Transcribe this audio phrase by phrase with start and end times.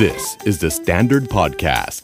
[0.00, 2.00] This is the Standard Podcast.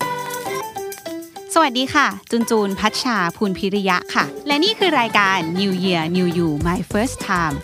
[1.55, 7.57] สวัสดีค่ะ จุนจูนพัชชาภูลพิริยะค่ะ และนี่คือรายการ New Year New You My First Time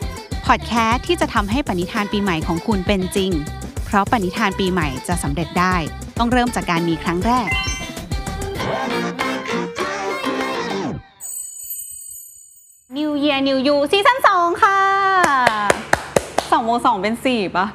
[0.47, 3.31] พอดแคสต์ที่จะทำให้ปณิธานปีใหม่ของคุณเป็นจริง
[3.85, 5.77] เพราะปณิธานปีใหม่จะสำเร็จได้
[6.19, 7.51] ต้องเริ่มจากการมีครั้งแรก
[12.97, 14.79] New Year New You ซีซั่น2ค่ะ
[16.55, 17.67] 2โมง2เป็น4ปะ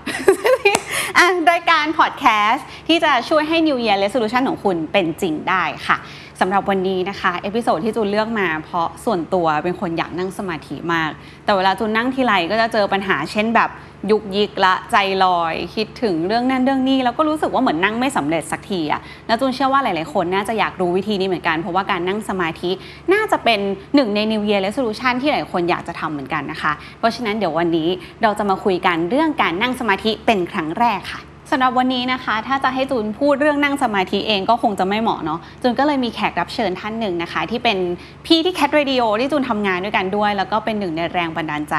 [1.19, 5.97] อะรายการพอดแคสต์ที่จะช่วยให้ New Year Resolution ของคุณเป็นจริงได้ค่ะ
[6.39, 11.09] สำหรับวันนี้นะคะ episode ที่จูนเลือกมาเพราะส่วนตัวเป็นคนอยากนั่งสมาธิมาก
[11.45, 13.69] แต่เวลาจูนนั่งทีไรก็จะเจอปัญหาเช่นแบบ
[14.11, 22.71] ยุกยิกละใจลอย คิดถึงเรื่องนั่นเรื่องนี้ แล้วก็รู้สึกว่าเหมือนนั่งไม่สำเร็จสักทีอะแล้วจูนเชื่อว่าหลาย ๆ คนน่าจะอยากรู้วิธีนี้เหมือนกัน เพราะว่าการนั่งสมาธิ
[23.13, 23.59] น่าจะเป็น
[23.95, 27.89] หนึ่งใน New Year Resolution ที่หลายคนอยากจะทำเหมือนกันนะคะ เพราะฉะนั้นเดี๋ยววันนี้
[28.23, 31.21] เราจะมาคุยกันเรื่องการนั่งสมาธิเป็นครั้งแรกค่ะ
[31.51, 37.77] สำหรับวันนี้นะคะ ถ้าจะให้จูนพูดเรื่องนั่งสมาธิเองก็คงจะไม่เหมาะเนาะจูนก็เลยมีแขกรับเชิญท่านหนึ่งนะคะ ที่เป็น
[38.25, 41.75] พี่ที่แคทเรดิโอที่จูนทำงานด้วยกันด้วย แล้วก็เป็นหนึ่งในแรงบันดาลใจ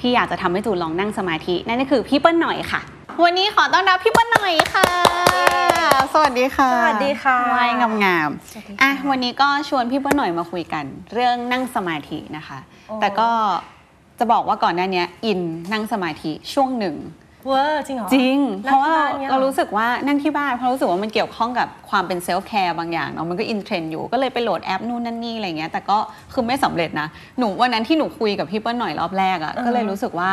[0.00, 2.80] ที่อยากจะทำให้จูนลองนั่งสมาธิ นั่นก็คือพี่เปิ้ลหน่อยค่ะ
[3.24, 4.86] วันนี้ขอต้อนรับพี่เปิ้ลหน่อยค่ะ
[6.12, 12.58] สวัสดีค่ะสวัสดีค่ะไหว้งามงามๆสวัสดีค่ะอะวันนี้ก็ชวนพี่เปิ้ลหน่อยมาคุยกัน เรื่องนั่งสมาธินะคะ
[12.88, 13.28] โอ้แต่ก็
[14.18, 15.40] จะบอกว่าก่อนหน้านี้อิน
[15.72, 16.96] นั่งสมาธิช่วงหนึ่ง
[17.46, 25.98] เวอร์จริงเหรอ จริง เพนั่งราะว่าที่บ้านเนี่ยเหรอเรารู้สึกว่านั่งที่บ้านเพราะรู้สึกว่ามันเกี่ยวข้องกับความเป็น self-care บางอย่างเนาะมันก็อินเทรนด์อยู่ก็เลยไปโหลดแอปนู่นนั่นนี่อะไรเงี้ยแต่ก็
[26.32, 30.32] คือไม่สำเร็จนะหนูวันนั้นที่หนูคุยกับพี่เปิ้ลหน่อยรอบแรกอะ่ะก็เลยรู้สึกว่า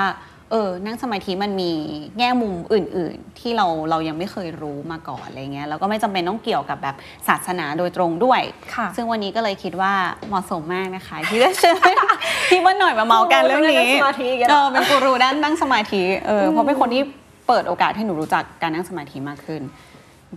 [0.52, 1.72] เออนั่งสมาธิมันมี
[2.18, 6.96] แง่มุมอื่น ๆ ที่เราเรายังไม่เคยรู้มาก่อนอะไรเงี้ยแล้วก็ไม่จำเป็นต้องเกี่ยวกับแบบ
[7.28, 8.42] ศาสนาโดยตรงด้วย
[8.76, 9.94] ค่ะซึ่งวันนี้ก็เลยคิดว่า
[10.28, 11.76] เหมาะสมมากนะคะ ที่จะเชิญ
[12.50, 17.04] พี่เปิ้ลหน่อยมาเมากันเรื่องนี้กูรูด้านนั่งสมาธิอีกแล้วเออเป็นกูรูด้านนั่งสมาธิเออเพราะเป็นคนที่
[17.48, 19.62] เปิดโอกาสให้หนูรู้จักการนั่งสมาธิมากขึ้น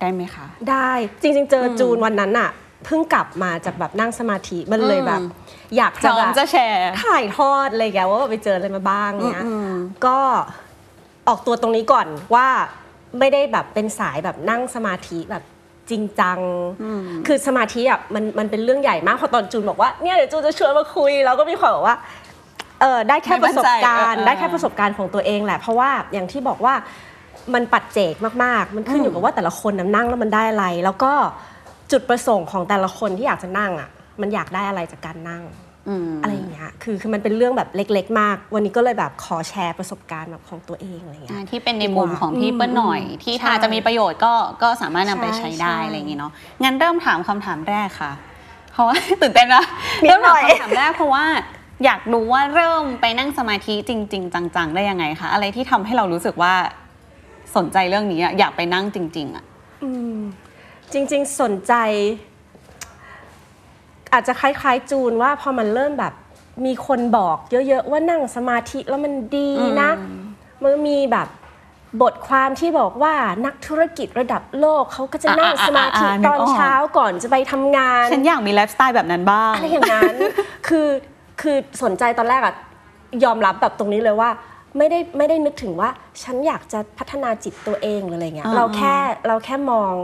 [0.00, 0.90] ได้ไหมคะ ได้
[1.22, 2.50] จริง ๆ เจอจูนวันนั้นอะ
[2.84, 9.72] เพิ่งกลับมาจากแบบนั่งสมาธิมันเลยแบบอืมอยากพร้อมแบบจะแชร์ถ่ายทอดอะไรแกว่าแบบไปเจออะไรมาบ้างเนี้ยอืม
[10.06, 10.18] ก็
[11.28, 12.46] ออกตัวตรงนี้ก่อนว่า
[13.18, 15.42] ไม่ได้แบบเป็นสายแบบนั่งสมาธิแบบ
[15.90, 16.38] จริงจัง
[17.26, 21.96] คือสมาธิอะมันมันเป็นเรื่องใหญ่มากพอตอนจูนบอกว่าเนี่ยเดี๋ยวจูนจะชวนมาคุยแล้วก็มีความบอกว่า
[22.80, 26.74] เออได้แค่ไม่ปมั่ระนสใจบการณ์เออได้แค่ประสบการณ์ของตัวเองแหละ เพราะว่าอย่างที่บอกว่า
[27.54, 31.12] มันปัจเจกมากๆ มันขึ้นอยู่กับว่าแต่ละคนน่ะนั่งแล้วมันได้อะไร แล้วก็
[31.92, 33.88] จุดประสงค์ของแต่ละคนที่อยากจะนั่งอะ
[34.20, 35.42] มันอยากได้อะไรจากการนั่ง
[35.88, 44.32] อืมอะไรอย่างเงี้ย คือคือมันเป็นเรื่องแบบเล็ก ๆ มาก วันนี้ก็เลยแบบขอแชร์ประสบการณ์แบบของตัวเองอะไรเงี้อ่ายที่เป็นในมุมดีกว่าของพี่เปิ้ลหน่อยอืมที่ใช่ถ้าจะมีประโยชน์ก็
[44.62, 46.32] ก็สามารถนำไปใช่ใช้ได้ใช่อะไรอย่างงี้เนาะ
[46.64, 48.12] งั้นเริ่มถามคำถามแรกค่ะ
[48.72, 49.64] เพราะว่าตื่นเต้นนะ
[50.02, 51.24] นิดเริ่มหน่ถามอยคำถามแรกเพราะว่า
[51.84, 56.54] อยากรู้ว่าเริ่มไปนั่งสมาธิจริง ๆ จัง ๆ ได้ยังไงคะ อะไรที่ทำให้เรารู้สึกว่า
[57.56, 59.44] สนใจเรื่องนี้อะอยากไปนั่งจริง ๆอะ
[59.84, 60.18] อืม
[60.92, 61.74] จริง ๆ สนใจ
[64.12, 66.14] อาจจะคล้าย ๆ จูนว่าพอมันเริ่มแบบ
[66.66, 69.90] มีคนบอกเยอะๆ ว่านั่งสมาธิแล้วมันดีนะ
[70.62, 71.28] มันมีแบบ
[72.02, 73.14] บทความที่บอกว่า
[73.46, 80.14] นักธุรกิจระดับโลกเขาก็จะนั่งอ่าๆๆๆสมาธินึกตอนออกเช้าก่อนจะไปทำงาน ฉันอยากมีไลฟ์สไตล์แบบนั้นบ้าง อะไรอย่างนั้น
[80.68, 80.88] คือ
[81.40, 82.54] คือสนใจตอนแรกอะ
[83.24, 84.30] ยอมรับแบบตรงนี้เลยว่า
[84.78, 85.90] ไม่ได้ไม่ได้นึกถึงว่า
[86.22, 88.94] ฉันอยากจะพัฒนาจิตตัวเองหรืออะไรเงี้ยอ่าเราแค่
[89.28, 89.94] เราแค่มอง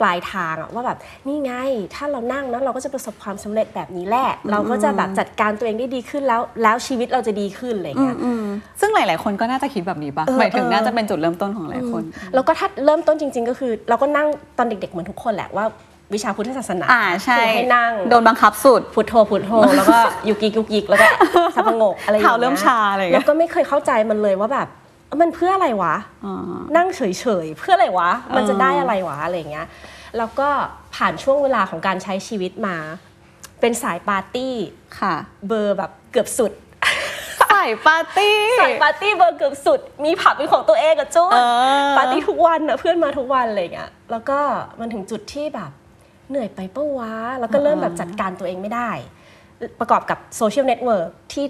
[0.00, 1.52] ปลายทางอะว่าแบบนี่ไง
[1.94, 8.44] ถ้าเรานั่งนะเราก็จะประสบความสำเร็จแบบนี้แหละเราก็จะแบบจัดการตัวเองได้ดีขึ้นแล้ว แล้วชีวิตเราจะดีขึ้นอะไรเงี้ย อืม
[8.80, 12.02] ซึ่งหลาย ๆ คนก็น่าจะคิดแบบนี้ปะเออหมายถึงเออ น่าจะเป็นจุดเริ่มต้นของหลายคน
[12.34, 14.26] แล้วก็ถ้าเริ่มต้นจริง ๆ ก็คือ เราก็นั่ง
[14.58, 15.64] ตอนเด็ก ๆ เหมือนทุกคนแหละว่า
[16.14, 19.98] วิชาพุทธศาสนาอ่าใช่คือให้นั่ง โดนบังคับสุด พุทโธพุทโธ แล้วก็
[20.28, 21.06] ยุกยิกยุกยิกแล้วก็
[21.54, 24.68] สับประงกอะไรอย่างเงี้ยเท้าเริ่มชาอะไรอย่างเงี้ยแล้วก็ไม่เคยเข้าใจมันเลยว่าแบบ
[25.20, 25.94] มันเพื่ออะไรวะ
[26.24, 27.00] อ่านั่งเฉ
[27.44, 29.66] ยๆเพื่ออะไรวะ มันจะได้อะไรวะอะไรอย่างเงี้ย
[30.18, 30.48] แล้วก็
[30.94, 32.76] ผ่านช่วงเวลาของการใช้ชีวิตมา
[33.60, 34.54] เป็นสายปาร์ตี้
[34.98, 35.14] ค่ะ
[35.48, 36.52] เบอร์แบบเกือบสุด
[37.42, 41.38] สายปาร์ตี้สายปาร์ตี้เบอร์เกือบสุด มีผับเป็นของตัวเองอะจุ๊เอ
[41.88, 44.38] อปาร์ตี้ทุกวันอะเพื่อนมาทุกวันอะไรอย่างเงี้ยแล้วก็
[44.80, 45.70] มันถึงจุดที่แบบ
[46.30, 48.90] เหนื่อยไปปะวะ แล้วก็เริ่มแบบจัดการตัวเองไม่ได้
[49.80, 51.46] ประกอบกับโซเชียลเน็ตเวิร์กที่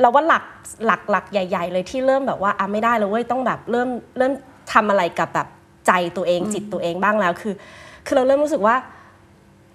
[0.00, 0.44] เราว่าหลัก
[0.86, 3.88] หลักหลักใหญ่ ๆ เลยที่เริ่มแบบว่าอะไม่ได้แล้วเว้ยต้องแบบเริ่ม
[4.18, 4.32] เริ่ม
[4.72, 5.48] ทำอะไรกับแบบ
[5.86, 7.54] ใจตัวเองจิตตัวเองบ้างแล้วคือ
[8.06, 8.76] คือเราเริ่มรู้สึกว่า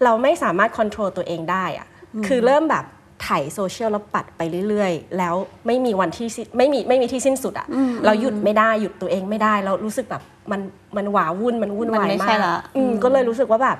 [0.03, 1.87] เราไม่สามารถควบคุมตัวเองได้อะ
[2.27, 2.85] คือเริ่มแบบ
[3.23, 5.35] ไถโซเชียลแล้วปัดไปเรื่อยๆ แล้ว
[5.67, 7.67] ไม่มีวันที่สิ้นไม่มีไม่มีที่สิ้นสุดอะ
[8.05, 10.61] เราหยุดไม่ได้หยุดตัวเองไม่ได้เรารู้สึกแบบมัน
[10.97, 13.77] มันหวาวุ่นมันวุ่นมันวายไม่มาใช่กละอืมก็เลยรู้สึกว่าแบบ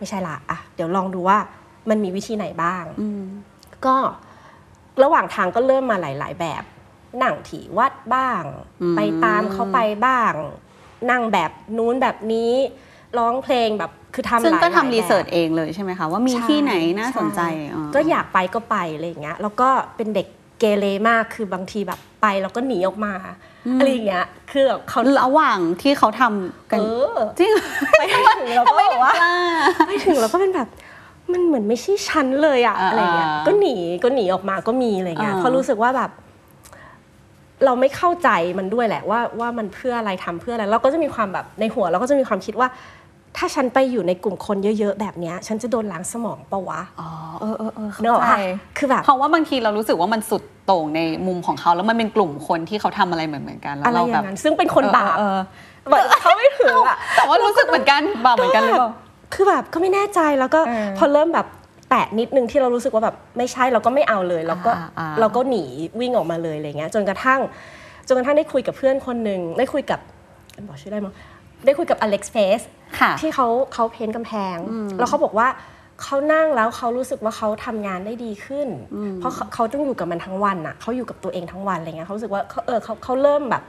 [0.00, 1.38] ไม่ใช่ละอะเดี๋ยวลองดูว่า
[1.88, 2.84] มันมีวิธีไหนบ้าง
[3.86, 3.96] ก็
[5.02, 6.62] ระหว่างทางก็เริ่มมาหลาย ๆ แบบ
[7.22, 8.42] นั่งที่วัดบ้าง
[8.82, 10.32] อืมไปตามเขาไปบ้าง
[11.10, 12.52] นั่งแบบนู้นแบบนี้
[13.18, 20.26] ร้องเพลงแบบคือทำซึ่งหลายก็หลายทำรีเสิร์ชแบบเองเลยใช่ไหมคะ ว่ามีใช่ที่ไหนน่าสนใจช่อ๋อก็อยากไปก็ไปอะไรอย่างเงี้ยแล้วก็เป็นเด็ก
[20.58, 23.14] เกเรมากคือบางทีแบบไปแล้วก็หนีออกมา
[23.78, 26.84] อะไรอย่างเงี้ยคือแบบเขาระหว่างที่เขาทำกันเอ
[27.16, 27.50] อจริง
[27.98, 28.02] ไป
[28.38, 29.14] ถึงเราก็แบบว่า
[29.86, 30.68] ไปถึงเราก็เป็นแบบ
[31.32, 33.74] มันเหมือนไม่ใช่ฉันเลยอะอ่าอะไรเงี้ยอ่าก็หนี
[34.04, 36.10] ก็หนีออกมาก็มีอะไรเงี้ยอ่าเพราะรู้สึกว่าแบบ
[37.64, 38.28] เราไม่เข้าใจ
[38.58, 42.68] มันด้วยแหละว่าว่ามันเพื่ออะไรทำเพื่ออะไรเราก็จะมีความแบบในหัวเราก็จะมีความคิดว่า
[43.36, 47.08] ถ้าฉันไปอยู่ในกลุ่มคนเยอะๆแบบเนี้ย ฉันจะโดนล้างสมองปะวะอ๋อ
[47.40, 48.34] เออเออเออเนกอะเข้าปะใจ
[48.78, 55.38] คือแบบเพราะว่าบางทีเรารู้สึกว่ามันสุดโต่งในมุมของเขาแล้วมันเป็นกลุ่มคนที่เขาทำอะไรเหมือนเหมือนๆกันแล้อะวไรเราอแบย่าบงนั้นซึ่งเป็นคนบาปเออ
[55.90, 58.90] แบบเขาไม่ถึงอะแต่ว่ารู้สึกเหมือนกันบาปเหมือนกันหรือเปล่า
[59.34, 61.46] คือแบบก็ไม่แน่ใจแล้วก็เออพอเริ่มแบบ
[61.90, 65.64] แตะนิดนึงที่เรารู้สึกว่าแบบไม่ใช่เราก็ไม่เอาเลยเราก็อ่าอ่าเราก็หนี
[66.00, 67.40] วิ่งออกมาเลยอะไรเงี้ยจนกระทั่ง
[68.08, 70.00] จนกระทั่งได้คุยกับเพื่อนคนหนึ่งได้คุยกับ
[70.68, 71.14] บอกชื่อได้มั้ย
[71.66, 72.60] ได้คุยกับอเล็กซ์เฟส
[73.00, 74.56] ค่ะที่เขาเขาเพ้นท์กำแพง
[74.98, 75.48] แล้วเขาบอกว่า
[76.02, 78.68] เขานั่งแล้วเขารู้สึกว่าเขาทำงานได้ดีขึ้น
[79.16, 83.62] เพราะเขาเขาต้องอยู่กับมันทั้งวันอะเขาอยู่กับตัวเองทั้งวันอะไรเงี้ยเขารู้สึกว่าเขาเออเขาเขาเริ่มแบบ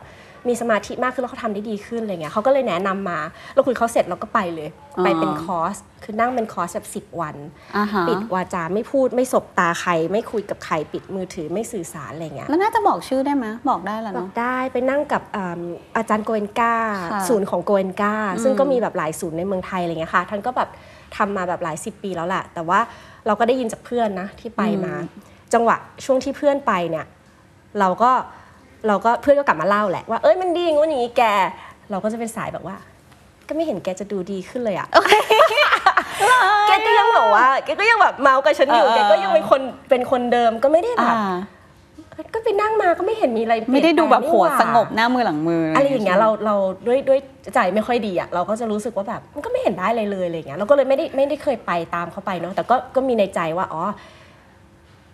[0.47, 3.19] มีสมาธิมากขึ้นแล้วเขาทำได้ดีขึ้นอะไรเงี้ยเขาก็เลยแนะนำมา
[3.53, 7.35] เราคุยเขาเสร็จเราก็ไปเลยอ๋อไปเป็นคอร์ส คือนั่งเป็นคอร์สแบบสิบวัน
[7.77, 15.61] อ่าฮะปิดวาจาไม่พูดไม่สบตาใคร ไม่คุยกับใครปิดมือถือไม่สื่อสารอะไรเงี้ย แล้วน่าจะบอกชื่อได้ไหมบอกได้แล้วบอเนาะ กได้ไปนั่งกับอ่า
[15.97, 16.73] อาจารย์โกเอนกา
[17.11, 18.13] ค่ะศูนย์ของโกเอนกา
[18.44, 20.69] ซึ่งก็มีแบบหลายศูนย์ในเมืองไทยอะไรเงี้ยค่ะท่านก็แบบ
[21.17, 22.79] ทำมาแบบหลายสิบปีแล้วแหละแต่ว่า
[23.27, 24.94] เราก็ได้ยินจากเพื่อนนะที่ไปมา
[25.53, 27.05] จังหวะช่วงที่เพื่อนไปเนี่ย
[27.79, 28.11] เราก็
[28.88, 31.24] เราก็เพื่อนก็กลับมาเล่าแหละว่าเอ้ยมันดีงู้นอย่างงี้แก
[31.92, 32.75] เราก็จะเป็นสายแบบว่า
[33.48, 34.88] ก็ไม่เห็นแกจะดูดีขึ้นเลยอะ
[36.68, 41.13] แกก็ยังแบบว่าแกก็ยังแบบเมากับฉันอยู่เออแกก็ยังเป็นคนเป็นคนเดิมก็ไม่ได้แบอ่า
[42.25, 46.56] บก็ไปนั่งมาก็ไม่เห็นมีอะไรเปลี่ยนไม่ได้ดูแบบปลหัวนี่าสงบหน้ามือหลังมืออะไรอย่างเงี้ยเราเรา
[46.88, 47.19] ด้วยด้วย
[47.54, 53.81] ใจไม่ค่อยดีอะเราก็จะรู้สึกว่าแบบมันก็ไม่เห็นได้อะไรเลยอะไรอย่างเงี้ยเราก็เลยไม่ได้ไม่ได้เคยไปตามเขาไปเนาะแต่ก็ก็มีในใจว่าอ๋อ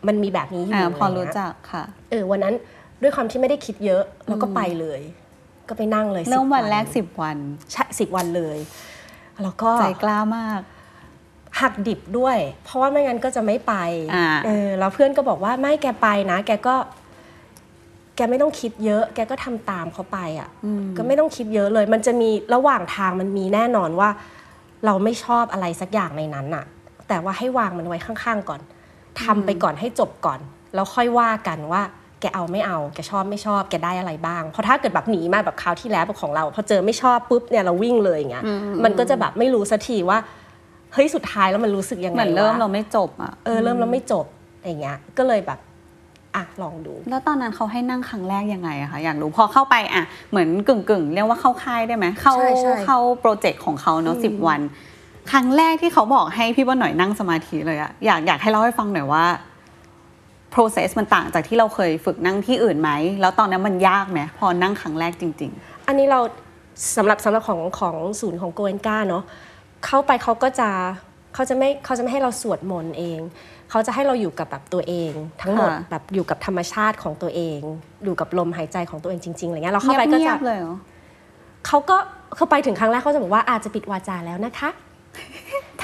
[0.08, 2.54] มันมีแบบนี้อยู่อ่าพออะไรรู้เงี้ยจักค่ะเออวันนั้น
[3.02, 5.02] ด้วยความที่ไม่ได้คิดเยอะเราก็ไปเลย
[5.70, 7.38] ก็ไปนั่งเลยเริ่ม10วันแรกสิบวัน
[7.72, 8.58] ใช่สิบวันเลย
[9.44, 10.62] แล้วก็ใจกล้ามาก
[11.62, 13.74] หักดิบด้วย เพราะว่าไม่งั้นก็จะไม่ไป
[14.16, 16.76] อ่าเออแล้วเพื่อนก็บอกว่าไม่แกไปนะ แกก็
[18.16, 20.50] แกไม่ต้องคิดเยอะ แกก็ทำตามเขาไปอะ
[20.98, 24.10] ก็ไม่ต้องคิดเยอะเลย มันจะมีระหว่างทางมันมีแน่นอนว่า
[24.86, 26.66] เราไม่ชอบอะไรสักอย่างในนั้นน่ะ
[27.08, 28.62] แต่ว่าให้วางมันไว้ข้างๆก่อน
[29.22, 30.40] ทำไปก่อนให้จบก่อน
[30.74, 31.82] แล้วค่อยว่ากันว่า
[32.22, 38.44] แกเอาไม่เอา แกชอบไม่ชอบ แกได้อะไรบ้าง เพราะถ้าเกิดแบบหนีมาแบบคราวที่แล้วแบบของเรา พอเจอไม่ชอบปุ๊บเนี่ยเราวิ่งเลยอย่างเงี้ย
[38.84, 40.18] มันก็จะแบบไม่รู้สักทีว่า
[40.94, 44.26] เฮ้ยสุดท้ายแล้วมันรู้สึกยังไงเหมือนเริ่มวะเราไม่จบอะ เออเริ่มแล้วไม่จบ
[44.66, 45.60] อย่างเงี้ย ก็เลยแบบ
[46.36, 54.62] อะลองดู แล้วตอนนั้นเขาให้นั่งครั้งแรกยังไงอะคะอยากรู้พอเข้าไปอะเหมือนกึ่งกึ่งๆเรียกว่าเข้าค่ายได้ไหมเข้าใช่ใช่เข้าโปรเจกต์ของเขาเนาะสิบวัน
[55.32, 59.24] ครั้งแรกที่เขาบอกให้พี่ว่าหน่อยนั่งสมาธิเลยอะอยากอยากให้เล่าให้ฟังหน่อยว่า
[60.58, 65.52] process มันต่างจากที่เราเคยฝึกนั่งที่อื่นไหม แล้วตอนนั้นมันยากไหมพอนั่งครั้งแรกจริง
[65.88, 66.20] อันนี้เรา
[66.98, 69.24] สำหรับสำหรับของของศูนย์ของโกเอนกาเนาะ
[69.86, 70.70] เข้าไปเขาก็จะ
[71.34, 73.20] เขาจะไม่เขาจะไม่ให้เราสวดมนต์เอง
[73.70, 75.12] เขาจะให้เราอยู่กับแบบตัวเอง
[75.42, 77.60] ทั้งหมดค่ะแบบอยู่กับธรรมชาติของตัวเอง
[78.04, 80.76] อยู่กับลมหายใจของตัวเองจริงๆอะไรเงี้ยเราๆเข้าไปก็เงีจะยบๆเลยเหรอ
[81.68, 81.98] เขาก็
[82.36, 84.70] เขาไปถึงครั้งแรกเขาจะบอกว่าอาจจะปิดวาจาแล้วนะคะ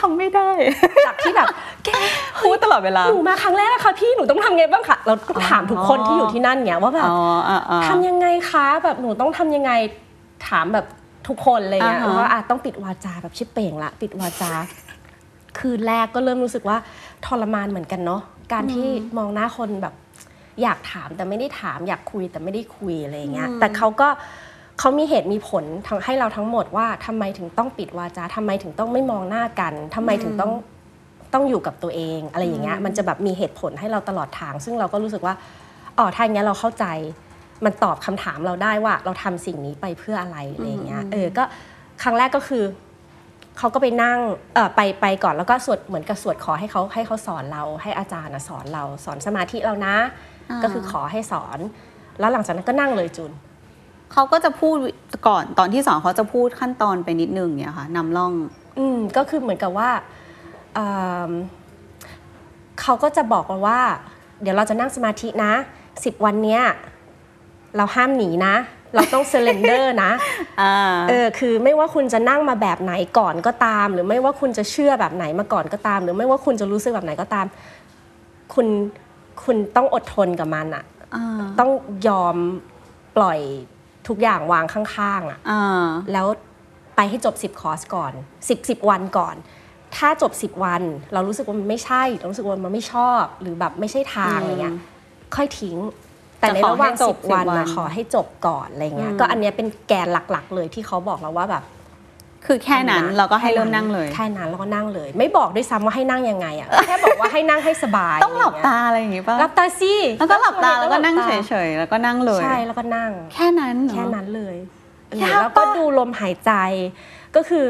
[0.03, 0.50] ทำไม่ได้
[1.05, 1.48] จากที่แบบ
[1.86, 1.89] แก
[2.41, 7.19] พูดตลอดเวลาหนูมาครั้งแรกอะค่ะพี่หนูต้องทำไงบ้างคะเราก็ถามทุกคนที่อยู่ที่นั่นเนี่ยว่าแบบอ๋อ
[7.50, 9.72] อ่าอ่าทำยังไงคะแบบหนูต้องทำยังไง
[10.48, 10.86] ถามแบบ
[11.27, 14.51] ทุกคนอะไรเงี้ยอ่าฮะว่าอะต้องปิดวาจาแบบชิบเป่งละ ปิดวาจา
[15.60, 16.77] คืนแรกก็เริ่มรู้สึกว่า
[17.25, 18.22] ทรมานเหมือนกันเนาะ
[18.53, 19.93] การที่มองหน้าคนแบบ
[20.62, 24.07] อยากถามแต่ไม่ได้ถาม อยากคุยแต่ไม่ได้คุยอะไรเงี้ยแต่เขาก็
[24.80, 30.51] เขามีเหตุมีผลทั้งให้เราทั้งหมดว่าทำไมถึงต้องปิดวาจาทำไมถึงต้องไม่มองหน้ากันทำไมถึงต้อง
[31.34, 35.36] ต้องอยู่กับตัวเองอะไรอย่างเงี้ยมันจะแบบมีเหตุผลให้เราตลอดทาง ซึ่งเราก็รู้สึกว่า
[35.98, 36.86] อ๋อถ้าอย่างเงี้ยเราเข้าใจ
[37.65, 41.44] มันตอบคำถามเราได้ว่าเราทำสิ่งนี้ไปเพื่ออะไรอะไรอย่างเงี้ยเออก็
[42.03, 42.63] ครั้งแรกก็คือ
[43.58, 44.20] เขาก็ไปนั่ง
[44.53, 49.96] เออไปไปก่อนแล้วก็สวดเหมือนกับสวดขอให้เขาให้เขาสอนเราให้อาจารย์นะสอนเราสอนสมาธิเรานะ
[50.50, 51.60] อ่าก็คือขอให้สอน
[52.20, 53.32] แล้วหลังจากนั้นก็นั่งเลยจุน
[54.13, 54.75] เขาก็จะพูด
[55.27, 58.34] ก่อนตอนที่สองเขาจะพูดขั้นตอนไปนิดนึงเนี่ยค่ะนำร่อง
[58.77, 59.89] อืมก็คือเหมือนกับว่า
[60.74, 60.88] เอิ่
[61.29, 61.32] ม
[62.82, 63.82] เขาก็จะบอกเราว่า
[64.41, 65.53] เดี๋ยวเราจะนั่งสมาธินะ
[66.03, 66.62] สิบวันเนี้ย
[67.77, 68.55] เราห้ามหนีนะ
[68.96, 70.12] เราต้อง surrender นะ
[70.62, 70.74] อ่า
[71.10, 77.46] เออคือไม่ว่าคุณจะนั่งมาแบบไหนก่อนก็ตาม หรือไม่ว่าคุณจะเชื่อแบบไหนมาก่อนก็ตาม หรือไม่ว่าคุณจะรู้สึกแบบไหนก็ตาม
[78.53, 78.67] คุณ
[79.43, 80.84] คุณต้องอดทนกับมันอะ
[81.15, 81.72] อ่าต้อง
[82.08, 82.36] ยอม
[83.17, 83.39] ปล่อย
[84.07, 86.27] ทุกอย่างวางข้างๆอะอ่าแล้ว
[86.95, 88.13] ไปให้จบ 10 คอร์สก่อน
[88.45, 89.36] 10 10 วันก่อน
[89.95, 90.81] ถ้าจบ 10 วัน
[91.13, 94.75] เรารู้สึกว่ามันไม่ใช่เรารู้สึกว่ามันไม่ชอบ หรือแบบไม่ใช่ทางอะไรเงี้ย
[95.36, 95.77] ค่อยทิ้ง
[96.39, 101.63] แต่ในระหว่างจะขอให้จบ10วัน10วันะนขอให้จบก่อนอะไรเงี้ยอืมก็อันเนี้ยเป็นแกนหลักๆ เลยที่เขาบอกเราว่าแบบ
[102.48, 114.56] คือแค่นั้นเราก็ให้เริ่มนั่งเลย แค่นั้นเราก็นั่งเลย ไม่บอกด้วยซ้ำว่าให้นั่งยังไงอะแค่บอกว่าให้นั่งให้สบายต้องหลับตาอะไรอย่างงี้ป่ะหลับตาสิแล้วก็หลับตาแล้วก็นั่งหลับเฉตายๆแล้วก็นั่งเลยใช่แล้วก็นั่ง แค่นั้นเหรอแค่นั้นเลย
[115.10, 116.52] เออยากปะแล้วก็ดูลมหายใจ
[117.36, 117.66] ก็คือ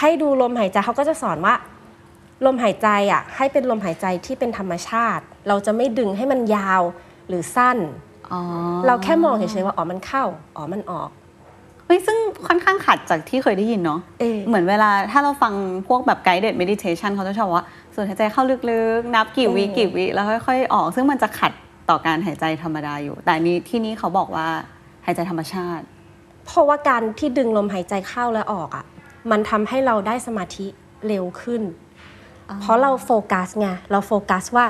[0.00, 1.54] ให้ดูลมหายใจเขาก็จะสอนว่า
[2.46, 6.82] ลมหายใจอะ ให้เป็นลมหายใจที่เป็นธรรมชาติ เราจะไม่ดึงให้มันยาว
[7.28, 7.78] หรือสั้น
[8.32, 8.40] อ๋อ
[8.86, 10.24] เราแค่มองเฉยๆว่าอ๋อมันเข้า
[10.56, 11.10] อ๋อมันออก
[11.88, 15.54] เฮ้ยซึ่งค่อนข้างขัดจากที่เคยได้ยินเนาะเออเหมือนเวลาถ้าเราฟัง
[15.88, 21.52] พวกแบบ guided meditation เขาจะชอบว่าสูดหายใจเข้าลึกๆ นับกี่วิเออกี่วิแล้วค่อยๆ ออก ซึ่งมันจะขัด
[21.90, 24.48] ต่อการหายใจธรรมดาอยู่ แต่อันนี้ที่นี่เขาบอกว่า
[25.06, 25.84] หายใจธรรมชาติ
[26.46, 28.84] เพราะว่าการที่ดึงลมหายใจเข้าและออกอะ
[29.30, 30.66] มันทำให้เราได้สมาธิ
[31.06, 31.62] เร็วขึ้น
[32.60, 34.66] เพราะเราโฟกัสไงเราโฟกัสว่า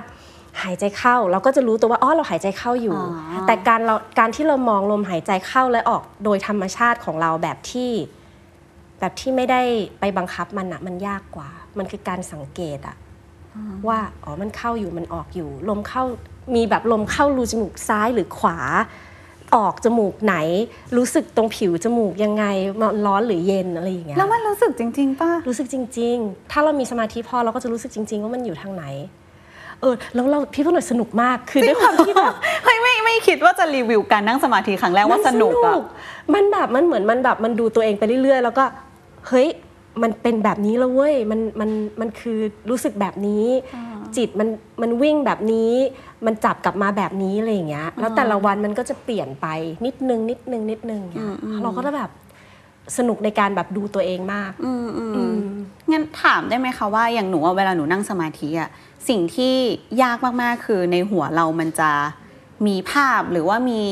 [0.63, 7.91] หายใจเข้าเราก็จะรู้ตัวว่าอ๋อเราหายใจเข้าอยู่อ๋อแต่การเราการที่เรามองลมหายใจเข้าและออกโดยธรรมชาติของเราแบบที่
[9.01, 9.63] แบบที่ไม่ได้
[10.01, 12.97] ไปบังคับมันอะมันยากกว่า มันคือการสังเกตอะ
[13.89, 16.03] ว่าอ๋อมันเข้าอยู่มันออกอยู่ ลมเข้า
[16.55, 18.59] มีแบบลมเข้ารูจมูกซ้ายหรือขวา
[19.55, 20.37] ออกจมูกไหน
[20.97, 22.45] รู้สึกตรงผิวจมูกยังไง
[22.81, 28.85] มันร้อนหรือเย็นอะไรอย่างเงี้ยแล้วมันรู้สึกจริงๆป่ะรู้สึกจริง ๆ ถ้าเรามีสมาธิพอเราก็จะรู้สึกจริง ๆ ว่ามันอยู่ทางไหน
[29.81, 35.75] เออแล้วเราพี่พูดหน่อยสนุกมากคือด้วยความที่แบบเฮ้ยไม่ไม่คิดว่าจะรีวิวการนั่งสมาธิครั้งแรกว่าสนุกอะ
[36.35, 38.65] มันแบบมันเหมือนมันแบบมันดูตัวเองไปเรื่อยๆ แล้วก็
[39.29, 39.49] เฮ้ย
[40.03, 41.71] มันเป็นแบบนี้แล้วเว้ยมันมัน
[42.01, 42.39] มันคือ
[42.71, 43.47] รู้สึกแบบนี้
[44.17, 44.49] จิตมัน
[44.83, 45.73] มันวิ่งแบบนี้
[46.27, 49.47] มันจับกลับมาแบบนี้อะไรอย่างเงี้ยแล้วแต่ละวันมันก็จะเปลี่ยนไป
[49.87, 51.31] นิดนึงนิดนึงนิดนึงอย่างเงี้ย
[51.63, 52.11] เราก็จะแบบ
[52.99, 55.35] สนุกในการแบบดูตัวเองมากอืมอืมอืม
[55.91, 58.69] งั้นถามได้ไหมคะว่าอย่างหนูอะเวลาหนูนั่งสมาธิอะ
[59.09, 59.55] สิ่งที่
[60.03, 61.91] ยากมากๆคือในหัวเรามันจะ
[62.67, 63.83] มีภาพหรือว่ามี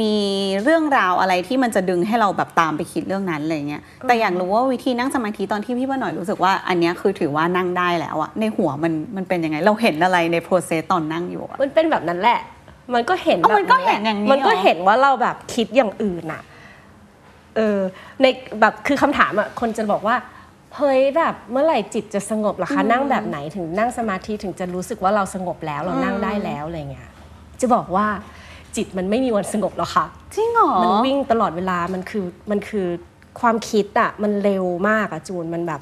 [0.00, 0.14] มี
[0.62, 12.40] เรื่องราวอะไรที่มันจะดึงให้เราแบบตามไปคิดเรื่องนั้นอะไรเงี้ย แต่อยากรู้ว่าวิธีนั่งสมาธิตอนที่พี่ว่าหน่อยรู้สึกว่าอันเนี้ยคือถือว่านั่งได้แล้วอะในหัวมันมันเป็นยังไง เราเห็นอะไรในโปรเซสตอนนั่งอยู่อะมันเป็นแบบนั้นแหละ
[12.94, 16.42] มันก็เห็นอ๋อแบบมันก็เห็นอย่างนี้มันก็เหรอเห็นว่าเราแบบคิดอย่างอื่นอะ
[17.56, 17.78] เออ
[18.20, 18.26] ใน
[18.60, 20.16] แบบคือคำถามอะคนจะบอกว่า
[20.78, 27.08] เฮ้ยแบบเมื่อไหร่จิตจะสงบล่ะคะนั่งแบบไหนถึงนั่งสมาธิถึงจะรู้สึกว่าเราสงบแล้วเรานั่งได้แล้วอะไรเงี้ย
[27.60, 28.06] จะบอกว่า
[28.76, 32.86] จิตมันไม่มีวันสงบหรอกค่ะจริงเหรอมันวิ่งตลอดเวลามันคือมันคือ
[33.40, 35.80] ความคิดอะมันเร็วมากอะจูนมันแบบ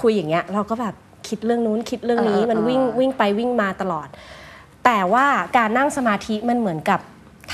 [0.00, 0.94] คุยอย่างเงี้ย เราก็แบบ
[1.28, 4.08] คิดเรื่องนู้นคิดเรื่องนี้เออมันวิ่งเออวิ่งไปวิ่งมาตลอด
[4.84, 5.26] แต่ว่า
[5.56, 7.00] การนั่งสมาธิมันเหมือนกับ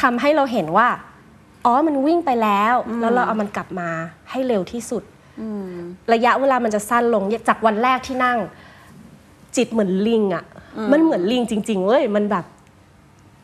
[0.01, 0.89] ทำให้เราเห็นว่า
[1.65, 3.89] อ๋อมันวิ่งไปแล้ว แล้วเราเอามันกลับมา
[4.31, 5.12] ให้เร็วที่สุดอืม
[6.13, 8.39] ระยะเวลามันจะสั้นลงจากวันแรกที่นั่ง
[9.57, 10.45] จิตเหมือนลิงอะ่ะ
[10.93, 12.45] มันเหมือนลิงจริงๆเว้ยมันแบบ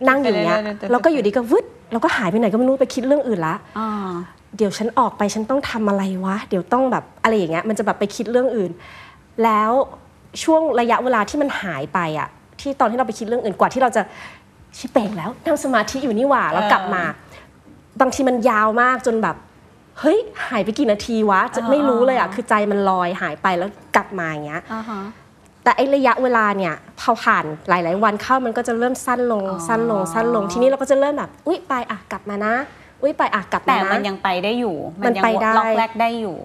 [0.08, 4.10] นั่งอย่างเงี้ยเดี๋ยวๆๆๆแล้วก็อยู่ดีก็วึดแล้วก็หายไปไหนก็ไม่รู้ไปคิดเรื่องอื่นละอ่า
[4.56, 8.70] เดี๋ยวฉันออกไปฉันต้องทำอะไรวะ เดี๋ยวต้องแบบอะไรอย่างเงี้ยมันจะแบบไปคิดเรื่องอื่น
[9.44, 9.70] แล้ว
[10.42, 12.28] ช่วงระยะเวลาที่มันหายไปอะ
[12.60, 14.02] ที่ตอนที่เราไปคิดเรื่องอื่นกว่าที่เราจะ
[14.78, 17.02] ชิเป่งแล้วนั่งสมาธิอยู่นี่หว่าแล้วกลับมา
[18.00, 19.36] บางทีมันยาวมากจนแบบ
[20.00, 25.00] เฮ้ยหายไปกี่นาทีวะจะไม่รู้เลยอะคือใจมันลอยหายไปแล้วกลับมาอย่างเงี้ยอ่าฮะ
[25.64, 32.54] แต่ไอ้ระยะเวลาเนี่ยพอผ่านหลาย ๆ วันเข้ามันก็จะเริ่มสั้นลงอ๋อสั้นลงสั้นลงทีนี้เราก็จะเริ่มแบบอุ้ยไปอะกลับมานะ
[33.02, 36.36] อุ้ยไปอะกลับแต่มานะมันยังไปได้อยู่ มันยัไปได้ล็อกแรกได้อยู่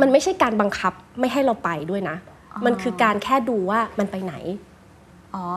[0.00, 2.16] มันไม่ใช่การบังคับไม่ให้เราไปด้วยนะ
[2.66, 4.67] มันคือการแค่ดูว่ามันไปไหนอ๋อ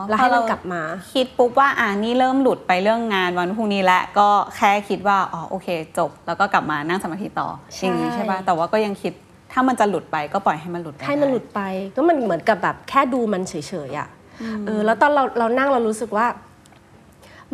[0.07, 0.81] แล้วให้มันกลับมา
[1.13, 9.13] คิดปุ๊บว่าอ่านี่เริ่มหลุดไปเรื่องงานวันพรุ่งนี้แล้วก็แค่คิดว่าอ๋อโอเค จบ แล้วก็กลับมานั่งสมาธิต่อใช่อย่างนี้ใช่ป่ะแต่ว่าก็ยังคิด
[9.51, 11.61] ถ้ามันจะหลุดไปก็ปล่อยให้มันหลุดไปให้มันหลุดไป
[11.95, 13.53] ก็มันเหมือนกับแบบแค่ดูมันเฉ
[13.89, 14.07] ยๆอะ
[14.65, 16.27] เออแล้วตอนเราเรานั่งเรารู้สึกว่า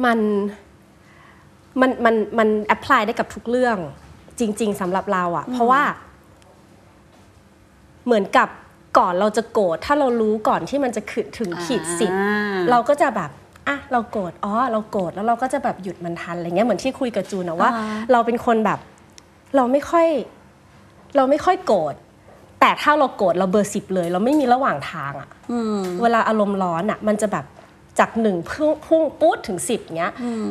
[0.06, 0.20] มัน
[1.82, 3.78] มันมันมันแอพพลายได้กับทุกเรื่อง
[4.40, 5.82] จริง ๆสำหรับเราอะ เพราะว่า
[8.06, 8.50] เหมือนกับ
[8.98, 13.32] ก่อนเราจะโกรธถ้าเรารู้ก่อนที่มันจะขึ้นถึงขีดสิบอ่าเราก็จะแบบ
[13.68, 18.80] อะเราโกรธอ๋อเราโกรธแล้วเราก็จะแบบหยุดมันทันอะไรเงี้ยเหมือนที่คุยกับจูนนะว่าอ่าเราเป็นคนแบบ
[19.56, 20.08] เราไม่ค่อย
[21.16, 21.94] เราไม่ค่อยโกรธ
[22.60, 27.46] แต่ถ้าเราโกรธเราเบอร์สิบเลย เราไม่มีระหว่างทางอะอืมเวลาอารมณ์ร้อนอะมันจะแบบ
[28.00, 30.48] จากหนึ่งพุ่งพุ่งปุ๊ดถึงสิบเงี้ยอืม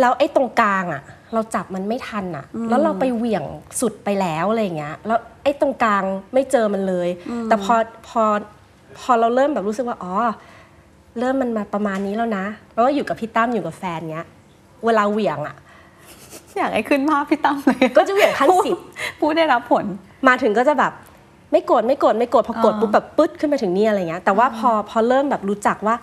[0.00, 1.02] แล้วไอ้ตรงกลางอะ
[1.34, 3.44] เราจับมันไม่ทันอะแล้วเราไปเหวี่ยง
[3.80, 7.08] สุดไปแล้วอะไรเงี้ย แล้ว ไอ้ตรงกลางไม่เจอมันเลย
[7.44, 7.74] แต่พอ
[8.08, 8.22] พอ
[9.00, 10.12] พอเราเริ่มแบบรู้สึกว่าอ๋อ
[11.18, 14.26] เริ่มมันมาประมาณนี้แล้วนะแล้วก็อยู่กับพี่ตั้มอยู่กับแฟนเงี้ย
[14.84, 15.56] เวลาเหวี่ยงอะ
[16.56, 18.76] อยากให้ขึ้นภาพพี่ตั้มเลย ก็จะเหวี่ยงขั้นสิบ
[19.18, 19.84] ผู้ได้รับผล
[20.28, 20.92] มาถึงก็จะแบบ
[21.52, 25.96] ไม่โกรธไม่โกรธไม่โกรธพอกดอ่าปุ๊บแบบปึ๊ดขึ้นมาถึงนี่อะไรเงี้ยแต่ว่าพอพอเริ่มแบบรู้จักว่า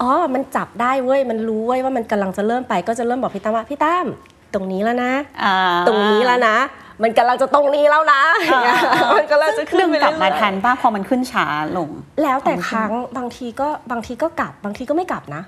[0.00, 4.06] อ๋อมันจับได้เว้ยมันรู้เว้ยว่ามันกำลังจะเริ่มไปก็จะเริ่มบอกพี่ตั้มว่าพี่ตั้ม
[4.54, 5.12] ตรงนี้แล้วนะ
[5.44, 6.56] อ่าตรงนี้แล้วนะ
[7.02, 8.76] มันกำลังจะตรงนี้แล้วนะอย่างเงี้ย
[9.18, 11.88] มันกำลังจะขึ้นดึงไปกลับมาเรื่อยๆทันป้าพอมันขึ้นช้าลง
[12.22, 15.42] แล้วแต่ครั้งบางทีก็บางทีก็กลับ บางทีก็ไม่กลับนะ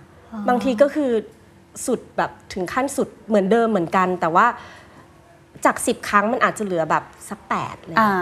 [0.49, 1.11] บางทีก็คือ
[1.87, 4.47] สุดแบบถึงขั้นสุดเหมือนเดิมเหมือนกัน แต่ว่า
[5.65, 8.13] จากสิบครั้งมันอาจจะเหลือแบบสักแปดเลยอ่า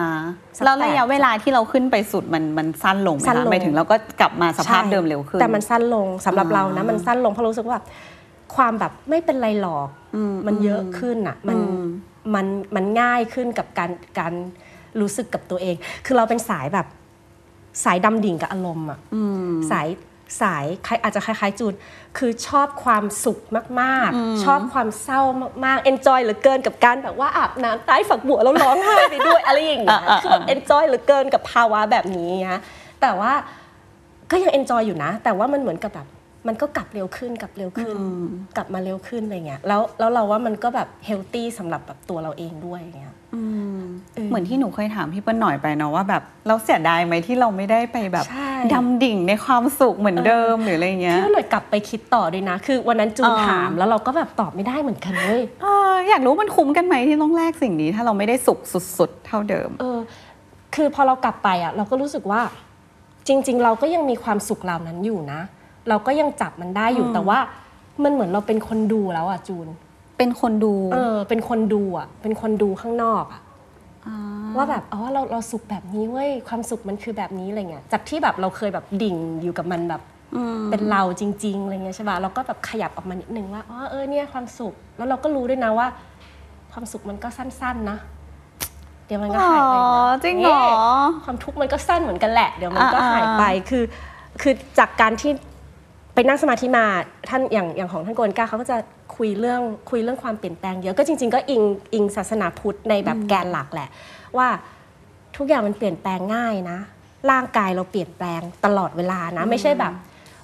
[0.56, 7.78] สักแล้วระยะแปดเวลาที่เราขึ้นไปสุดมันมันสั้นลงไหมสั้นคะลงหมายถึงเราก็กลับมาสภาพใช่เดิมเร็วขึ้น แต่มันสั้นลงสำหรับอ่าเรานะ มันสั้นลงเพราะรู้สึกว่า
[8.56, 11.62] ความแบบไม่เป็นไรหรอกอืมมันเยอะขึ้นอะ มันอื
[12.34, 14.32] มมันมันง่ายขึ้นกับการการ
[15.00, 16.86] รู้สึกกับตัวเอง คือเราเป็นสายแบบ
[17.84, 19.88] สายดำดิ่งกับอารมณ์อะอืมสาย
[20.42, 21.74] สายคล้ายอาจจะคล้ายๆจูน
[22.18, 23.38] คือชอบความสุข
[23.80, 25.20] มากๆ ชอบความเศร้า
[25.64, 32.60] มากๆ enjoy เหลือเกินกับการแบบว่าอาบน้ำใต้ฝักบัวแล้วร้องไห้ไปด้วยอะไรอย่างเงี้ยอ่าๆๆคือแบบ enjoy เหลือเกินกับภาวะแบบนี้นะ
[33.00, 33.32] แต่ว่า
[34.30, 36.06] ก็ยัง enjoy อยู่นะ แต่ว่ามันเหมือนกับแบบ
[36.46, 37.96] มันก็กลับเร็วขึ้นกลับเร็วขึ้น
[38.56, 43.42] กลับมาเร็วขึ้นอะไรเงี้ยแล้วแล้วเราว่ามันก็แบบ healthy สำหรับแบบตัวเราเองด้วยอย่างเงี้ยอื
[43.76, 43.78] ม
[44.14, 58.58] เออเหมือนที่หนูเคยถามพี่เปิ้ลหน่อยไปเนาะว่าแบบเราเสียดายไหมที่เราไม่ได้ไปแบบใช่ดำดิ่งในความสุขเหมือนเดิมหรืออะไรเงี้ยพี่ว่าหน่อยกลับไปคิดต่อด้วยนะ คือวันนั้นจูนอ่าถามแล้วเราก็แบบตอบไม่ได้เหมือนกันเว้ยเอออยากรู้มันคุ้มกันไหมที่ต้องแลกสิ่งนี้ ถ้าเราไม่ได้สุข
[58.98, 59.98] สุด ๆ เท่าเดิม เออ
[60.74, 62.40] คือพอเรากลับไปอะ เราก็รู้สึกว่า
[63.28, 65.40] จริง ๆ เราก็ยังมีความสุขเหล่านั้นอยู่นะ
[65.88, 67.38] เราก็ยังจับมันได้อยู่อืมแต่ว่า
[68.04, 69.68] มันเหมือนเราเป็นคนดูแล้วอะจูน
[70.18, 74.14] เป็นคนดู เออ เป็นคนดูอะ เป็นคนดูข้างนอกอะา
[74.56, 80.02] ว่าแบบอ๋อเราเราสุขแบบนี้เว้ยความสุขมันคือแบบนี้อะไรเงี้ยจากที่แบบเราเคยแบบดิ่งอยู่กับมันแบบ
[80.34, 85.86] อืมเป็นเราจริงๆอะไรเงี้ยใช่ป่ะเราก็แบบขยับออกมานิดนึงว่าอ๋อเออเนี่ยความสุขแล้วเราก็รู้ด้วยนะว่า
[86.72, 87.98] ความสุขมันก็สั้นๆนะ
[89.06, 90.62] เดี๋ยวมันก็อ๋อหายไปนะจริงเหรอ
[91.24, 93.84] ความทุกข์มันก็สั้นเหมือนกันแหละ เดี๋ยวมันก็อ่าๆหายไปคือ
[94.42, 95.32] คือจากการที่
[96.18, 96.86] ไปนั่งสมาธิมา
[97.28, 98.76] ท่านอย่างอย่างของท่านโกนก้าเขาก็จะ
[99.16, 101.62] คุยเรื่องคุยเรื่องความเปลี่ยนแปลงเยอะก็จริง ๆ ก็อิง
[101.94, 103.88] อิงศาสนาพุทธในแบบแกนหลักแหละ
[104.36, 104.48] ว่า
[105.36, 106.78] ทุกอย่างมันเปลี่ยนแปลงง่ายนะ
[107.30, 109.92] ร่างกายเราเปลี่ยนแปลงตลอดเวลานะ ไม่ใช่แบบ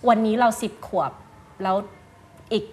[0.08, 1.12] วันนี้เราสิบขวบ
[1.62, 1.76] แล้ว
[2.52, 2.64] อีก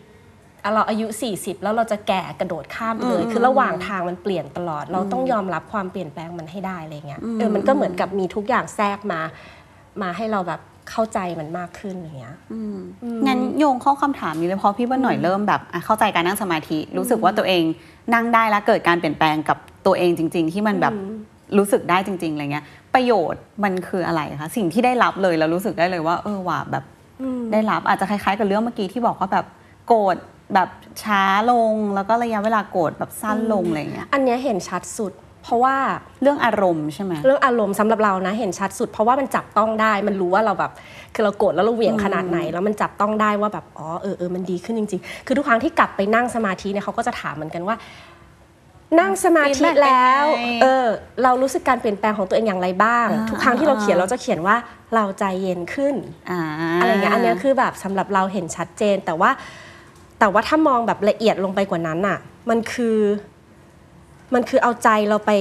[0.64, 9.22] อะเราอายุ 40 แล้วเราจะแก่กระโดดข้ามไปเลย คือระหว่างทางมันเปลี่ยนตลอด เราต้องยอมรับความเปลี่ยนแปลงมันให้ได้อะไรเงี้ยเออมันก็เหมือนกับมีทุกอย่างแทรกมา
[10.02, 10.62] มาให้เราแบบ
[10.92, 12.36] เข้าใจมันมากขึ้นอย่างเงี้ย
[13.28, 17.64] งั้นโยงเข้าคำถามนี้เลยเพราะพี่เปิ้ลหน่อยเริ่มแบบอะเข้าใจการนั่งสมาธิ รู้สึกว่าตัวเอง
[18.14, 20.94] นั่งได้แล้วเกิดการเปลี่ยนแปลงกับตัวเองจริง ๆ ที่มันแบบ
[21.58, 26.84] รู้สึกได้จริงๆอะไรเงี้ย ประโยชน์มันคืออะไรคะสิ่งที่ได้รับเลยแล้วรู้สึกได้เลยว่า เออว่าแบบ
[27.52, 29.46] ได้รับอาจจะคล้ายๆ กับเรื่องเมื่อกี้ที่บอกว่าแบบ
[29.88, 30.16] โกรธ
[30.54, 30.70] แบบ
[31.04, 35.76] ช้าลงแล้วก็ระยะเวลาโกรธแบบสั้นลงอะไรเงี้ยอันเนี้ยเห็นชัดสุด เพราะว่า
[36.22, 40.72] เรื่องอารมณ์ใช่ไหมเรื่องอารมณ์สำหรับเรานะเห็นชัดสุด เพราะว่ามันจับต้องได้ มันรู้ว่าเราแบบ
[41.14, 47.76] คือเราโกรธแล้วเราเหวี่ยงขนาดไหน แล้วมันจับต้องได้ว่าแบบอ๋อเออเออมันดีขึ้นจริง ๆ คือทุกครั้งที่กลับไปนั่งสมาธิเนี่ยเขาก็จะถามเหมือนกันว่า
[49.00, 50.88] นั่งสมาธิ Feedback แล้วเป็นไงเออ
[51.24, 54.56] เรารู้สึกการเปลี่ยนแปลงของตัวเองอย่างไรบ้างอ่าทุกครั้งที่เราเขียนอ่าเราจะเขียนว่า
[54.96, 55.96] เราใจเย็นขึ้น
[56.30, 56.40] อ่า
[56.82, 59.30] อะไรเงี้ยอันเนี้ยคือแบบสำหรับเราเห็นชัดเจนแต่ว่า
[60.20, 62.18] แต่ว่าถ้ามองแบบละเอียดลงไปกว่านั้นอะ
[62.50, 62.98] มันคือ
[64.34, 65.32] มันคือเอาใจเราไป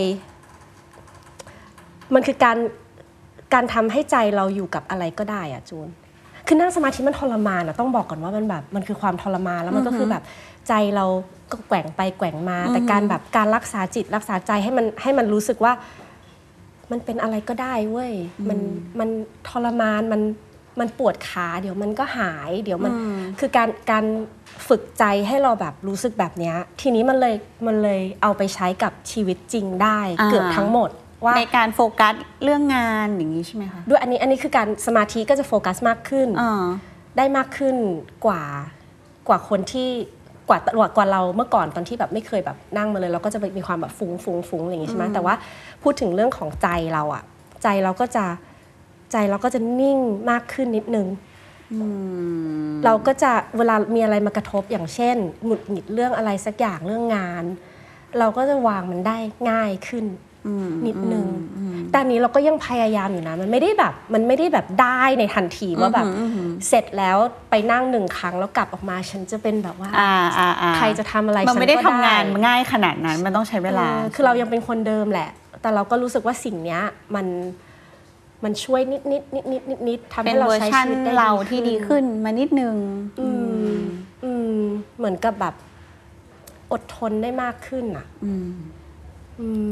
[2.14, 2.57] มันคือการ
[3.55, 5.88] การทำให้ใจเราอยู่กับอะไรก็ได้อะจูน
[6.46, 10.22] คือนั่งสมาธิมันทรมานอะต้องบอกก่อนว่ามันแบบมันคือความทรมานแล้วมันก็คือแบบ
[10.68, 11.07] ใจเรา
[11.50, 15.72] ก็แกว่งไปแกว่งมา แต่การแบบการรักษาจิตรักษาใจให้มันให้มันรู้สึกว่า
[16.90, 18.12] มันเป็นอะไรก็ได้เว้ย
[18.48, 18.59] มัน
[18.98, 19.09] มัน
[19.48, 20.20] ทรมานมัน
[20.80, 22.92] มันปวดขาเดี๋ยวมันก็หาย เดี๋ยวมัน
[23.38, 24.04] คือการการ
[24.68, 27.34] ฝึกใจให้เราแบบรู้สึกแบบเนี้ยทีนี้มันเลย
[27.66, 30.90] มันเลยเอาไปใช้กับชีวิตจริงได้อ่าเกือบทั้งหมด
[31.24, 32.14] ว่าในการโฟกัส
[32.44, 36.64] เรื่องงานอย่างนี้ใช่ไหมคะด้วยอันนี้อันนี้คือการสมาธิก็จะโฟกัสมากขึ้นอ่า
[37.16, 37.76] ได้มากขึ้น
[38.26, 38.42] กว่า
[39.28, 39.88] กว่าคนที่
[40.48, 45.34] กว่ากว่ากว่าเราเมื่อก่อนตอนที่แบบไม่เคยแบบนั่งมาเลย เราก็จะมีความแบบฟุ้งฟุ้งฟุ้งอะไรอย่างงี้ใช่ไหมแต่ว่า
[45.82, 47.22] พูดถึงเรื่องของใจเราอะ
[47.62, 48.24] ใจเราก็จะ
[49.12, 49.98] ใจเราก็จะนิ่ง
[50.30, 51.08] มากขึ้นนิดนึง
[52.84, 57.44] เราก็จะเวลามีอะไรมากระทบอย่างเช่นหงุดหงิดเรื่องอะไรสักอย่างเรื่องงาน
[58.18, 59.18] เราก็จะวางมันได้
[59.50, 60.06] ง่ายขึ้น
[60.86, 61.26] นิดนึง
[61.90, 66.06] แต่อันนี้เราก็ยังพยายามอยู่นะ มันไม่ได้แบบ มันไม่ได้แบบได้ในทันทีว่าแบบ
[66.68, 67.16] เสร็จแล้ว
[67.50, 75.30] ไปนั่งหนึ่งครั้งแล้วกลับออกมาฉันจะเป็นแบบว่าอ่าอ่าอ่าใครจะทำอะไรมันไม่ได้ฉัทำงานง่ายขนาดนั้นมันต้องใช้เวลาเออคือเรายังเป็นคนเดิมแหละ
[75.62, 76.82] แต่เราก็รู้สึกว่าสิ่งเนี้ย
[77.14, 77.26] มัน
[78.44, 82.74] มันช่วยนิดนิดนิดนิดนิดนิดทำเป็นให้เราเวอร์ใช้ชันชีวิตได้เราดีที่ดีขึ้นขึ้นมานิดนึง
[83.20, 83.29] อื
[83.74, 83.81] ม
[84.24, 84.59] อืม
[84.98, 85.55] เหมือนกับแบบ
[86.72, 88.50] อดทนได้มากขึ้นอะอืม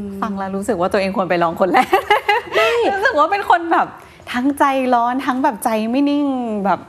[0.01, 1.87] มฟังแล้วรู้สึกว่าตัวเองควรไปลองคนแรก
[2.93, 3.87] รู้สึกว่าเป็นคนแบบ
[4.33, 6.25] ทั้งใจร้อนทั้งแบบใจไม่นิ่ง
[6.65, 6.79] แบบ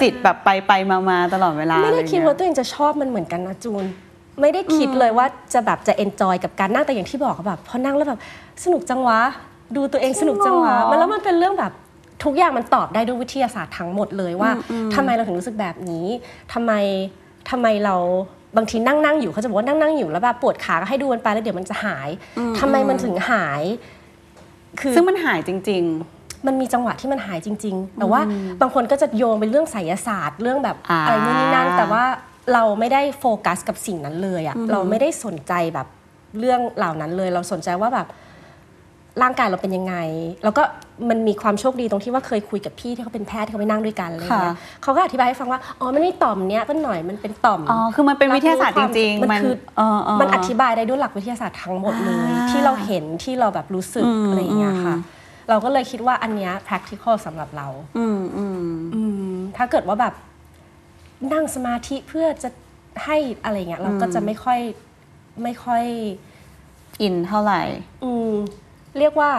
[0.00, 3.84] จิตแบบไปไปมามาตลอดเวลาไม่ได้อะรคิดเงี้ยว่าตัวเองจะชอบมันเหมือนกันนะจูน
[4.40, 8.20] ไม่ได้คิดเลยว่าจะแบบจะ enjoy กับการนั่งแต่อย่างที่บอกอะแบบพอนั่งแล้วแบบ
[8.64, 9.20] สนุกจังวะ
[9.76, 11.72] ดูตัวเองสนุกจังวะจริงเหรอมันแล้วมันเป็นเรื่องแบบ
[12.24, 14.50] ทุกอย่างมันตอบได้ด้วยวิทยาศาสตร์ทั้งหมดเลยว่า
[14.94, 16.06] ทำไมเราถึงรู้สึกแบบนี้
[16.52, 16.72] ทำไม
[17.50, 17.96] ทำไมเรา
[18.56, 22.08] บางทีนั่งนั่งอยู่เขาจะบอกว่านั่งนั่งอยู่แล้วแบบปวดขาก็ให้ดูมันไปแล้วเดี๋ยวมันจะหาย
[22.60, 23.62] ทำไมมันถึงหาย
[24.80, 25.84] คือซึ่งมันหายจริง
[26.46, 28.20] มันมีจังหวะที่มันหายจริง ๆ แต่ว่า
[28.60, 32.04] บางคนก็จะโยงเป็นเรื่องไสยศาสตร์ เรื่องแบบอ่าอะไรนู่นนี่นั่น แต่ว่า
[32.52, 35.86] เราไม่ได้โฟกัสกับสิ่งนั้นเลยอะเราไม่ได้สนใจแบบ
[36.38, 38.06] เรื่องเหล่านั้นเลย เราสนใจว่าแบบ
[39.22, 39.94] ร่างกายเราเป็นยังไง
[40.44, 40.62] แล้วก็
[41.10, 55.16] มันมีความโชคดีตรงที่ว่าเคยคุยกับพี่ที่เขาเป็นแพทย์ที่เขาไปนั่งด้วยกันอะไรอย่างเงี้ยค่ะเขาก็อธิบายให้ฟังว่าอ๋อมันไม่ต่อมเนี้ยต้นหน่อยมันเป็นต่อมๆอ๋อคือมันเป็นวิทยาศาสตร์จริงๆมันคือเออเออมันอธิบายได้ด้วยหลักวิทยาศาสตร์ทั้งหมดเลยอ่าที่เราเห็นที่เราแบบรู้สึกอืมอะไรอย่างเงี้ยค่ะอืม
[55.50, 57.66] เราก็เลยคิดว่าอันเนี้ย practical สำหรับเรา
[57.98, 60.14] อืมอืมอืมถ้าเกิดว่าแบบ
[61.32, 62.48] นั่งสมาธิเพื่อจะ
[63.04, 64.60] ให้อะไรเงี้ยเราก็จะไม่ค่อย
[65.42, 65.84] ไม่ค่อย
[67.02, 67.62] อินเท่าไหร่
[68.04, 68.32] อืม
[68.98, 69.30] เรียกว่า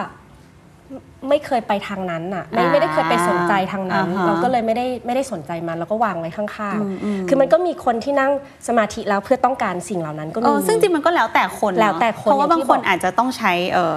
[0.90, 6.48] ไม่ไม่เคยไปทางนั้นน่ะไม่อ่าไม่ได้เคยไปสนใจทางนั้นอ่าฮะเราก็เลยไม่ได้ไม่ได้สนใจมันแล้วก็วางไว้ข้าง
[6.82, 8.32] อืมอืมๆคือมันก็มีคนที่นั่ง
[8.68, 13.96] สมาธิแล้วเพื่อต้องการสิ่งเหล่านั้นก็เอมีอซึ่งจริงมันก็แล้วแต่คนเนอะแล้วแต่คนเพราะว่าอย่างบางที่คนบอกอาจจะต้องใช้เออ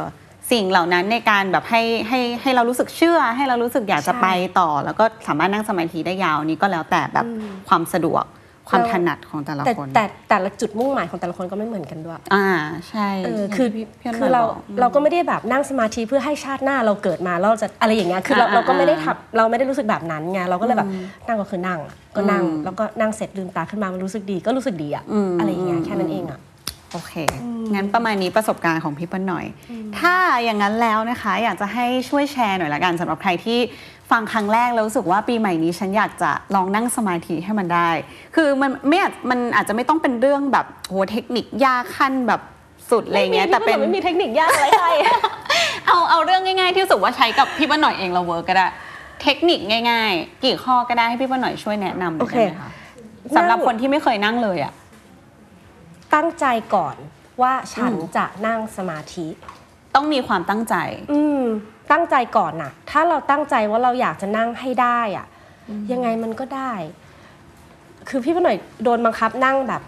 [0.51, 4.27] สิ่งเหล่านั้นในการแบบให้ให้ให้เรารู้สึกเชื่อ ให้เรารู้สึกอยากจะใช่ไป
[4.59, 8.23] ต่อ แล้วก็สามารถนั่งสมาธิได้ยาวนี่ก็แล้วแต่แบบอืมความสะดวก
[8.69, 12.47] ความแล้วถนัดของแต่ละแต่คนแต่แต่ละจุดมุ่งหมายของแต่ละคนก็ไม่เหมือนกันด้วย อ่า
[12.89, 14.45] ใช่เอออย่างคือที่พี่พี่คือเราบ
[14.75, 20.89] กเราก็ไม่ได้แบบนั่งสมาธิเพื่อให้ชาติหน้าเราเกิดมาแล้วเราจะอะไรอย่างเงี้ยคือเราอ่าเราก็ไม่ได้อ่าทำเราไม่ได้รู้สึกแบบนั้นไงเราก็เลยแบบ
[21.27, 21.79] นั่งก็คือนั่ง
[22.15, 26.41] ก็นั่งอืมแล้วก็นั่งเสร็จลืมตาขึ้นมามันรู้สึกดีก็รู้สึกดีอะอืมอะไรอย่างเงี้ยแค่นั้นอืมเองอะ
[26.95, 27.13] โอเค
[27.73, 29.45] งั้นประมาณนี้ประสบการณ์ของพี่เปิ้ลหน่อย
[29.99, 33.59] ถ้าอย่างนั้นแล้วนะคะ อยากจะให้ช่วยแชร์หน่อยละกันสำหรับใครที่
[34.11, 37.89] ฟังครั้งแรกแล้วรู้สึกว่าปีใหม่นี้ฉันอยากจะลองนั่งสมาธิให้มันได้
[38.35, 42.41] คือมันไม่อาจมันอาจจะไม่ต้องเป็นเรื่องแบบโหเทคนิคยากขั้นแบบ
[42.89, 44.91] สุดอะไรเงี้ยแต่เป็นไม่มีเทคนิคยากอะไรให้
[45.87, 48.67] เอาเอาเรื่องง่ายๆ ที่รู้สึกว่าใช้กับพี่เปิ้ลหน่อยเองเราเวิร์กก็ได้
[49.21, 52.71] เทคนิคง่าย ๆ กี่ข้อก็ได้ให้พี่เปิ้ลหน่อยช่วยแนะนำหน่อยได้ไหมคะ
[53.35, 54.73] สำหรับคนที่ไม่เคยนั่งเลยอะ
[56.13, 56.95] ตั้งใจก่อน
[57.41, 59.27] ว่าฉันจะนั่งสมาธิ
[59.95, 60.75] ต้องมีความตั้งใจ
[61.13, 61.41] อืม
[61.91, 65.25] ตั้งใจก่อนน่ะถ้าเราตั้งใจว่าเราอยากจะนั่งให้ได้อะ
[65.91, 66.73] ยังไงมันก็ได้
[68.09, 69.81] คือพี่พี่หน่อยโดนบังคับนั่งแบบ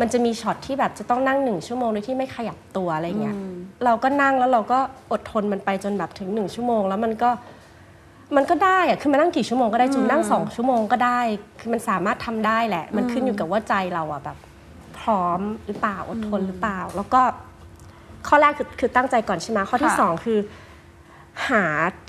[0.00, 3.36] มันจะมีช็อตที่แบบจะต้องนั่งหนึ่งชั่วโมงโดยที่ไม่ขยับตัวอะไรเงี้ย
[3.84, 4.78] เราก็นั่งแล้วเราก็
[5.12, 7.30] อดทนมันไปจนแบบถึงหนึ่งชั่วโมง แล้วมันก็
[8.36, 11.20] มันก็ได้อะคือมานั่งกี่ชั่วโมงก็ได้จูนนั่งสองชั่วโมงก็ได้
[11.60, 14.36] คือมันสามารถทำได้แหละ มันขึ้นอยู่กับว่าใจเราอะแบบ
[14.98, 17.20] พร้อมหรือเปล่าอดทนหรือเปล่า แล้วก็
[18.28, 20.38] ข้อแรกคือคือตั้งใจก่อนใช่ไหมข้อที่ค่ะสองคือ
[21.48, 21.64] หา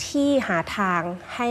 [0.08, 1.02] ที่หาทาง
[1.36, 1.50] ให้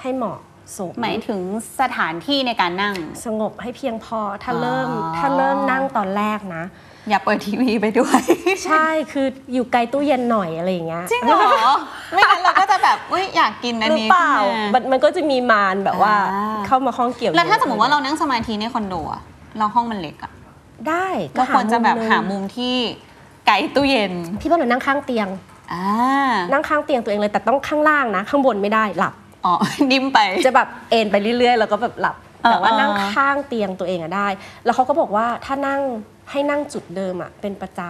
[0.00, 0.38] ให้เหมาะ
[0.76, 1.40] สมหมายถึง
[1.80, 6.64] สถานที่ในการนั่ง สงบให้เพียงพอถ้าอ๋อเริ่มถ้าเริ่มนั่งตอนแรกนะ
[7.08, 8.20] อย่าเปิดทีวีไปด้วย
[8.66, 11.74] ใช่คืออยู่ไกลตู้เย็นหน่อยอะไรอย่างเงี้ยจริงเหรอ
[12.12, 19.22] ไม่งั้นเราก็จะแบบอุ้ยอยากกินอันหรือนี้เปล่าขึ้นมามันมันก็จะมีมารแบบว่าอ่าเข้ามาข้องเกี่ยวแล้วถ้าเยอะสมมติว่าเรานั่งสมาธิในคอนโดอะ
[19.58, 20.32] เราห้องมันเล็กอะ
[20.88, 21.06] ได้
[21.36, 22.74] ก็เราควรจะแบบหามุมมุมที่
[23.46, 25.55] ไกลตู้เย็นหนึ่งพี่ว่าหนูนั่งข้างเตียงอ่า
[26.52, 29.54] นั่งข้างเตียงตัวเองเลยแต่ต้องข้างล่างนะ ข้างบนไม่ได้หลับอ๋อ
[29.90, 34.28] ดิ้มไปจะแบบเอนไปเรื่อยๆ แล้วก็แบบหลับเออแต่ว่าเออนั่งข้างเตียงตัวเองอะได้
[34.64, 35.80] แล้วเขาก็บอกว่าถ้านั่ง
[36.30, 37.80] ให้นั่งจุดเดิมอะเป็นประจ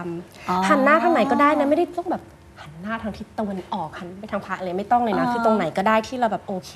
[0.49, 2.23] อ๋อำหันหน้าทางไหนก็ได้นะไม่ได้ต้องแบบ
[2.61, 6.71] หันหน้าทางทิศตะวันออกหันไปทางพระอะไรไม่ต้องเลยนะอ๋อคือตรงไหนก็ได้ที่เราแบบโอเค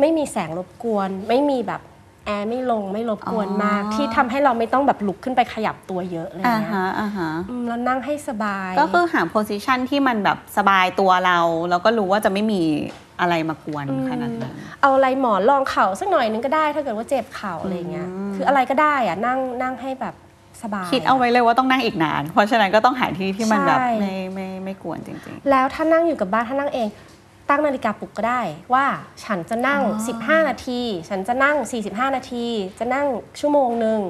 [0.00, 1.80] ไม่มีแสงรบกวน ไม่มีแบบ
[2.26, 11.38] แอร์ไม่ลงไม่รบกวนมาก ที่ทำให้เราไม่ต้องแบบลุกขึ้นไปขยับตัวเยอะอะไรอ่าเงี้ยฮะอ่าฮะอืมแล้วนั่งให้สบาย ก็คือหาโพสิชันที่มันแบบสบายตัวเรา
[11.70, 12.62] แล้วก็รู้ว่าจะไม่มี
[13.20, 20.14] อะไรมากวนขนาดนั้นเอาอะไรหมอนรองเข่าสักหน่อยนึงก็ได้ ถ้าเกิดว่าเจ็บเข่าอะไรเงี้ยอืมคืออะไรก็ได้อะนั่งนั่งให้แบบ
[20.62, 26.88] สบายคิดเอาไว้เลยว่าต้องนั่งอีกนาน เพราะฉะนั้นก็ต้องหาที่ที่มันแบบใช่ไม่ไม่ไม่กวนจริงแล้วถ้านั่งอยู่กับบ้านถ้านั่งเอง
[27.48, 28.40] ตั้งนาฬิกาปลุกก็ได้
[28.74, 28.86] ว่า
[29.24, 29.80] ฉันจะนั่ง
[30.16, 32.46] 15 นาที ฉันจะนั่ง 45 นาที
[32.78, 33.06] จะนั่ง
[33.40, 34.00] ชั่วโมงหนึ่ง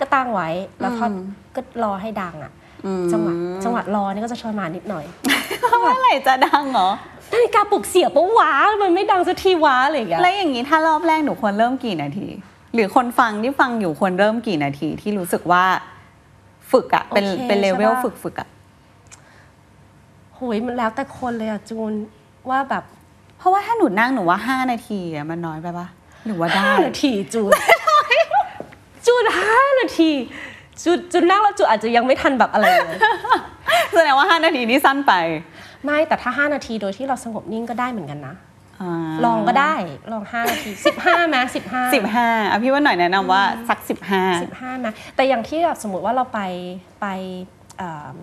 [0.00, 0.48] ก็ตั้งไว้
[0.80, 1.14] แล้วพออม
[1.54, 5.04] ก็รอให้ดังอะๆอืมจังหวะจังหวะรอนี่ก็จะชอยมานนิดหน่อย
[5.80, 6.88] เมื่อไหร่จะดังเหรอ
[7.32, 8.50] นาฬิกาปลุกเสียปะวะ
[8.82, 12.26] มันไม่ดังสักทีวะอะไรอย่างเงี้ยแล้วอย่างนี้ถ้ารอบแรกหนูควรเริ่มกี่นาที
[12.74, 15.64] หรือคนฟังที่ฟังอยู่ควรเริ่มกี่นาทีที่รู้สึกว่า
[16.72, 18.48] ฝึกอะเป็นโอเคเป็นเลเวลใช่ปะฝึกฝึกอะ
[20.34, 21.92] โหยมันแล้วแต่คนเลยอะจูน
[22.48, 22.84] ว่าแบบ
[23.38, 25.86] เพราะว่าถ้าหนูนั่งหนูว่าห้านาทีอะมันน้อยไปปะ
[26.26, 27.52] หรือว่าได้5นาทีจูน
[29.06, 30.10] จูนห้านาที
[30.82, 32.98] จูนจูนนั่งแล้วจูนอาจจะยังไม่ทันแบบอะไรเลย
[33.92, 35.12] แสดงว่า 5 นาทีนี้สั้นไป
[35.84, 39.74] ไม่แต่ถ้า 5 นาทีโดยที่เราสงบนิ่งก็ได้เหมือนกันนะาลองก็ได้
[40.12, 41.64] ลอง 5 นาที 15ไหม15สิบ
[42.14, 44.22] ห้าอะพี่ว่าหน่อยแนะนำว่าสักสิบห้า
[44.56, 46.40] 15นะแต่อย่างที่แบบสมมติว่าเราไป
[47.00, 47.06] ไป
[47.78, 48.14] เอ่อ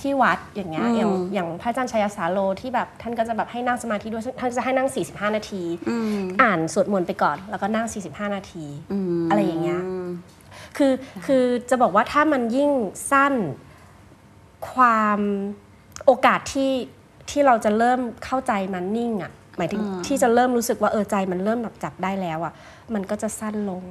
[0.00, 5.62] ที่วัดอย่างเงี้ยอืมอย่างอย่างพระอาจารย์ชัยสาโลที่แบบท่านก็จะแบบให้นั่งสมาธิด้วยซึ่งท่านจะให้นั่ง 45 นาที
[6.42, 8.66] อ่านสวดมนต์ไปก่อน แล้วก็นั่ง 45 นาที
[9.30, 9.80] อะไรอย่างเงี้ย
[10.76, 10.92] คือ
[11.26, 12.70] คือจะบอกว่าถ้ามันยิ่ง
[13.10, 13.34] สั้น
[14.72, 15.18] ความ
[16.06, 16.72] โอกาสที่
[17.30, 22.52] ที่เราจะเริ่มเข้าใจมันนิ่งอะหมายถึงที่จะเริ่มรู้สึกว่าเออใจมันเริ่มแบบจับได้แล้วอะ
[22.94, 23.82] มันก็จะสั้นลง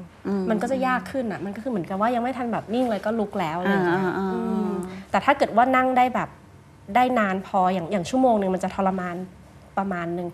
[0.50, 4.40] มันก็จะยากขึ้นอะ มันก็คือเหมือนกับว่ายังไม่ทันแบบนิ่งเลยก็ลุกแล้วอะไรอย่างเงี้ยอ่าอ่าอ่าอื
[4.70, 4.72] ม
[5.16, 6.30] แต่ถ้าเกิดว่านั่งได้แบบ
[6.96, 9.16] ได้นานพออย่างอย่างชั่วโมงหนึ่งมันจะทรมาน
[9.78, 10.28] ประมาณหนึ่ง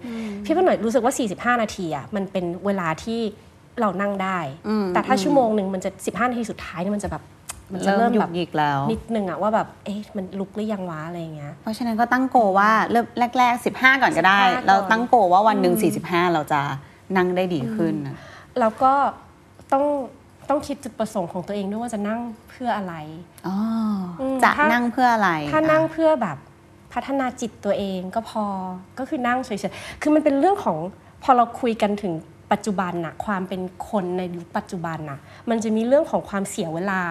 [0.43, 1.13] พี่ก็หน่อยรู้สึกว่า
[1.57, 3.19] 45 นาทีอะมันเป็นเวลาที่
[3.79, 4.39] เรานั่งได้
[4.93, 7.23] แต่ถ้าชั่วโมงหนึ่งมันจะ 15 นาทีสุดท้ายเนี่ยมันจะแบบ
[7.71, 13.05] มันจะเริ่เริ่มมหยุแบกบหยิกแล้ว นิดนึงอะว่าแบบเอ๊ะมันลุกหรือยังวะอะไรอย่างเงี้ยเพราะฉะนั้นก็ตั้งโกว่าเริ่ม
[13.39, 16.61] แรก ๆ 15 ก่อนก็ได้15ก่อนแล้วตั้งโกว่าวันหนึ่ง45 เราจะ
[17.17, 17.95] นั่งได้ดีขึ้น
[18.59, 18.93] แล้วก็
[19.71, 19.85] ต้อง
[20.51, 22.95] ต้องคิดจุดประสงค์ของตัวเองด้วยว่าจะนั่งเพื่ออะไร
[23.47, 23.55] อ๋อ
[24.21, 26.37] อมจะถ้านั่งเพื่ออะไร ถ้านั่งอะเพื่อแบบ
[26.93, 28.45] พัฒนาจิตตัวเองก็พอ
[28.99, 30.77] ก็คือนั่งเฉยๆคือมันเป็นเรื่องของ
[31.23, 32.13] พอเราคุยกันถึง
[32.51, 37.01] ปัจจุบันน่ะความเป็นคนในยุคปัจจุบันน่ะมันจะมีเรื่องของความเสียเวลา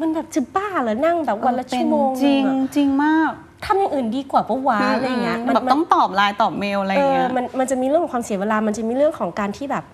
[0.00, 3.32] มันแบบจะบ้าเหรอนั่งแบบวันละชั่วโมงจริงนึอะจริงมาก
[3.64, 9.84] ทำอย่างอื่นดีกว่าปะวะอะไรเงี้ยแบบต้องตอบไลน์ตอบเมลอะไรอเอย่างอเงี้ยมันมันจะมีเรื่องของความเสียเวลา มันจะมีเรื่องของการที่แบบ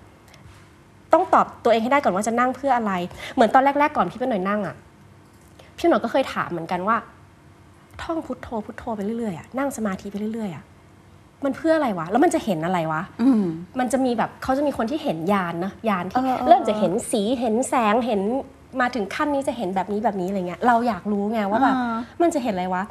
[1.13, 2.93] ต้องตอบตัวเองให้ได้ก่อนว่าจะนั่งเพื่ออะไร
[3.35, 4.77] เหมือนตอนแรก ๆ ก่อนพี่เป็นหน่อยนั่งอะ
[5.77, 6.97] พี่หน่อยก็เคยถามเหมือนกันว่า
[8.03, 10.65] ท่องพุทโธพุทโธไปเรื่อยๆอะนั่งสมาธิไปเรื่อยๆอะ
[11.45, 13.45] มันเพื่ออะไรวะ แล้วมันจะเห็นอะไรวะอืม
[13.79, 18.21] มันจะมีแบบเขาจะมีคนที่เห็นยานนะยานที่เออเออเริ่มจะเห็นสีเห็นแสงเห็น
[18.81, 22.83] มาถึงขั้นนี้จะเห็นแบบนี้แบบนี้อะไรเงี้ย เราอยากรู้ไงว่าแบบอ่ามันจะเห็นอะไรวะ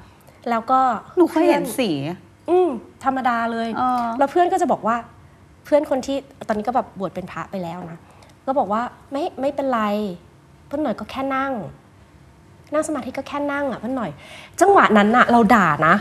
[0.49, 0.79] แล้วก็
[1.17, 1.91] หนูเคยเห็นพื่อสี
[2.49, 2.69] อืม
[3.03, 4.95] ธรรมดาเลยเออแล้วเพื่อนก็จะบอกว่า
[5.65, 7.97] เพื่อนคนที่ตอนนี้ก็แบบบวชเป็นพระไปแล้วนะ
[8.47, 8.81] ก็บอกว่า
[9.11, 9.81] ไม่ไม่เป็นไร
[10.67, 11.53] เพื่อนหน่อยก็แค่นั่ง
[12.73, 14.11] นั่งสมาธิก็แค่นั่งอะเพื่อนหน่อย
[14.61, 15.95] จังหวะนั้นน่ะเราด่านะ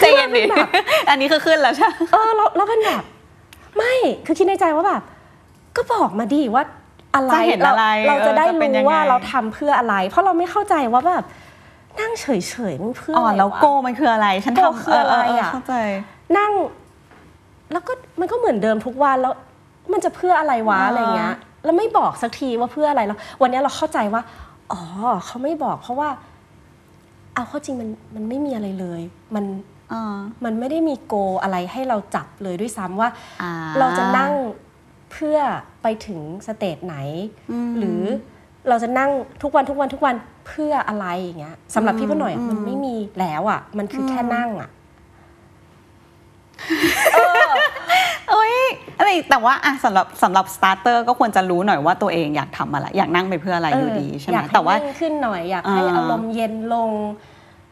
[0.00, 0.42] ใจเย็นดิ
[1.08, 3.02] อันนี้คือขึ้นแล้วใช่เออแล้วแล้วมันแบบ
[3.76, 3.94] ไม่
[4.26, 5.02] คือคิดในใจว่าแบบ
[5.76, 6.64] ก็บอกมาดิว่า
[7.14, 11.24] อะไรจะเห็นอะไรเราเราจะได้เออจะเป็นยังรู้ไงว่าเราทำเพื่ออะไร เพราะเราไม่เข้าใจว่าแบบ
[12.00, 12.26] นั่งเฉ
[12.70, 15.74] ยๆมันเพื่ออ๋ออะไรแล้ววะโกมันคืออะไร ฉันโกทำคืออะไรอะเข้าใจ
[16.38, 16.52] นั่ง
[17.72, 19.34] แล้วก็มันก็เหมือนเดิมทุกวันแล้ว
[19.92, 24.22] มันจะเพื่ออะไรวะอ่าอะไรเงี้ยแล้วไม่บอกสักทีว่าเพื่ออะไรแล้ววันนี้เราเข้าใจว่า
[24.72, 24.80] อ๋อ
[25.26, 26.08] เขาไม่บอก เพราะว่า
[27.34, 29.00] เอาเข้าจริงมันมันไม่มีอะไรเลย
[29.34, 29.44] มัน
[29.92, 33.08] อ่ามันไม่ได้มีโกอะไรให้เราจับเลยด้วยซ้ำว่า
[33.42, 34.32] อ่า เราจะนั่ง
[35.12, 35.38] เพื่อ
[35.82, 36.96] ไปถึงสเตจไหน
[37.78, 38.00] หรือ
[38.68, 39.10] เราจะนั่ง
[39.42, 40.14] ทุกวันทุกวันทุกวัน
[40.46, 44.70] เพื่ออะไรอย่างเงี้ยสำหรับพี่ป้าหน่อยอะมันไม่มีแล้วอะ มันคือแค่นั่งอะ
[48.30, 48.54] เอ้ย
[48.98, 56.90] อะไรแต่ว่าอะสำหรับสำหรับสตาร์เตอร์ก็ควรจะรู้หน่อยว่าตัวเองอยากทำอะไรอยากนั่งไปเพื่ออะไรอยู่ดีใช่ไหอมยากให้แต่ว่านิ่งขึ้นหน่อยอยากให้อ่าอารมณ์เย็นลง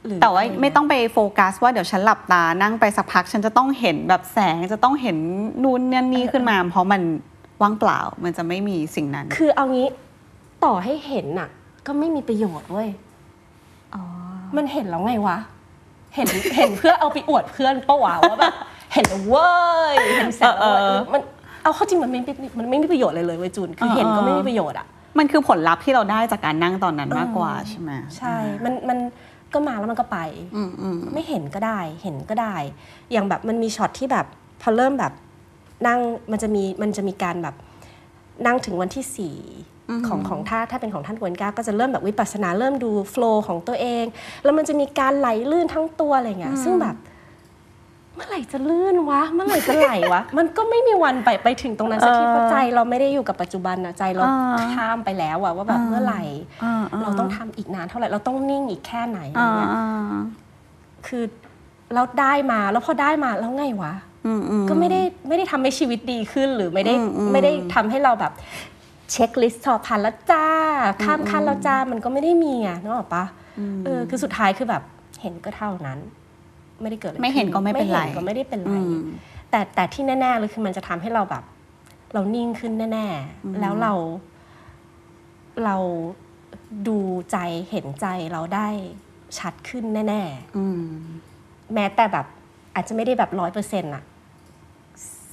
[0.07, 5.17] หรือแต่ว่าะรเงี้ยไม่ต้องไปโฟกัส ว่าเดี๋ยวฉันหลับตานั่งไปสักพัก ฉันจะต้องเห็นแบบแสงจะต้องเห็น
[5.63, 7.03] นู่นนี่นี่ขึ้นมา เพราะมัน
[7.63, 9.89] ว่างเปล่ามันจะไม่มีสิ่งนั้น คือเอางี้
[10.65, 11.49] ต่อให้เห็นน่ะ
[11.87, 12.89] ก็ไม่มีประโยชน์เว้ย
[14.57, 15.39] มันเห็นแล้วไงวะ
[16.15, 18.55] เห็นเห็นเพื่อเอาไปอวดเพื่อนปะวะว่าแบบ
[18.95, 19.49] เห็นแล้วเว้
[19.95, 21.23] ยเห็นแสงแล้วเว้ยเออเออมัน
[21.63, 22.21] เอาเข้าจริงมันไม่
[22.59, 24.87] มันไม่มีประโยชน์เลยเลยเว้ยจูนคือเห็นก็ไม่มีประโยชน์อะ
[25.19, 28.99] มันคือผลลัพธ์ที่เราได้จากการนั่งตอนนั้นมากกว่าใช่ไหมใช่มันมัน
[29.55, 30.19] ก็มาแล้วมันก็ไป
[30.57, 32.55] อืมอืมไม่เห็นก็ได้เห็นก็ได้
[33.13, 34.27] อย่างแบบมันมีช็อตที่แบบ
[34.63, 35.13] พอเริ่มแบบ
[35.87, 37.55] นั่งมันจะมีมันจะมีการแบบ
[38.47, 39.39] นั่งถึงวันที่สี่
[40.07, 44.05] ของของถ้าถ้าเป็นของท่านกวนก้าก็จะเริ่มแบบวิปัสสนาเริ่มดูโฟล์ของตัวเอง
[44.45, 46.97] แล้วมันจะมีการไหลลื่นทั้งตัวอะไรเงี้ยซึ่งแบบ
[48.17, 56.23] เมื่อไหร่จะลื่นวะ เมื่อไหร่จะไหลวะ มันก็ไม่มีวันไปไปถึงตรงนั้นสักทีเออเพราะใจเราไม่ได้อยู่กับปัจจุบันนะใจเราอ่าข้ามไปแล้วอะว่าแบบเมื่อไหร่
[56.63, 60.15] อ่าอ่าเราต้องทำอีกนานเท่าไหร่เราต้องนิ่งอีกแค่ไหนอะไรอ่าเงี้ยอ่า
[61.07, 61.25] คือ
[61.95, 63.93] เราได้มาแล้วพอได้มาแล้วไงวะ
[64.27, 68.33] อืมอืมก็ไม่ได้ไม่ได้ทำให้ชีวิตดีขึ้นหรือไม่ได้อืมอืมไม่ได้ทำให้เราแบบ
[69.13, 70.47] เช็คลิสต์สอบผ่านแล้วจ้า
[71.05, 73.25] ข้ามขั้นแล้วจ้ามันก็ไม่ได้มีไงนึกออกปะ
[73.85, 74.83] เออคือสุดท้ายคือแบบ
[75.23, 75.99] เห็นก็เท่านั้น
[76.85, 79.03] ไม่ได้เกิดอะไรไม่เห็นก็ไม่เป็นไรไม่เห็นก็ไม่ได้เป็นไรอืม
[79.51, 81.45] แต่แต่ที่แน่ๆเลยคือมันจะทำให้เราแบบ
[82.15, 83.93] เรานิ่งขึ้นแน่ๆแล้วเรา
[85.65, 85.77] เรา
[86.89, 86.99] ดู
[87.33, 87.37] ใจ
[87.71, 88.69] เห็นใจเราได้
[89.39, 90.83] ชัดขึ้นแน่ๆอืม
[91.75, 92.27] แม้แต่แบบ
[92.75, 94.05] อาจจะไม่ได้แบบร้อยเปอร์เซ็นต์อะ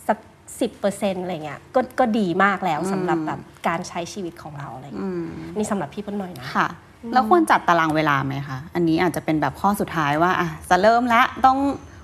[0.07, 0.17] สัก
[0.59, 5.25] สิบเปอร์เซ็นต์อะไรเงี้ยก็ก็ดีมากแล้วสำหรับแบบการใช้ชีวิตของเราอะไรเงี้ยอืม
[5.57, 6.67] นี่สำหรับพี่เปิ้ลหน่อยนะค่ะ
[7.13, 11.57] แล้วควรจัดตารางเวลาไหมคะ อันนี้อาจจะเป็นแบบข้อสุดท้ายว่าอะจะเริ่มละต้อง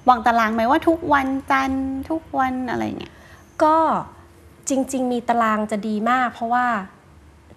[0.10, 3.14] วางตารางไหมว่าทุกวันจันทร์ทุกวันอะไรเงี้ย
[3.64, 3.76] ก็
[4.70, 6.66] จริง ๆ มีตารางจะดีมาก เพราะว่า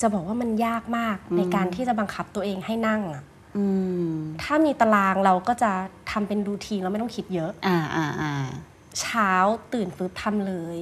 [0.00, 3.22] จะบอกว่ามันยากมากในการที่จะบังคับตัวเองให้นั่งอะ
[3.56, 3.66] อื
[4.10, 5.72] มถ้ามีตารางเราก็จะ
[6.10, 8.32] ทำเป็นรูทีนแล้วไม่ต้องคิดเยอะ อ่าอ่าอ่า
[9.00, 9.32] เช้า
[9.74, 10.78] ตื่นปุ๊บทำเลย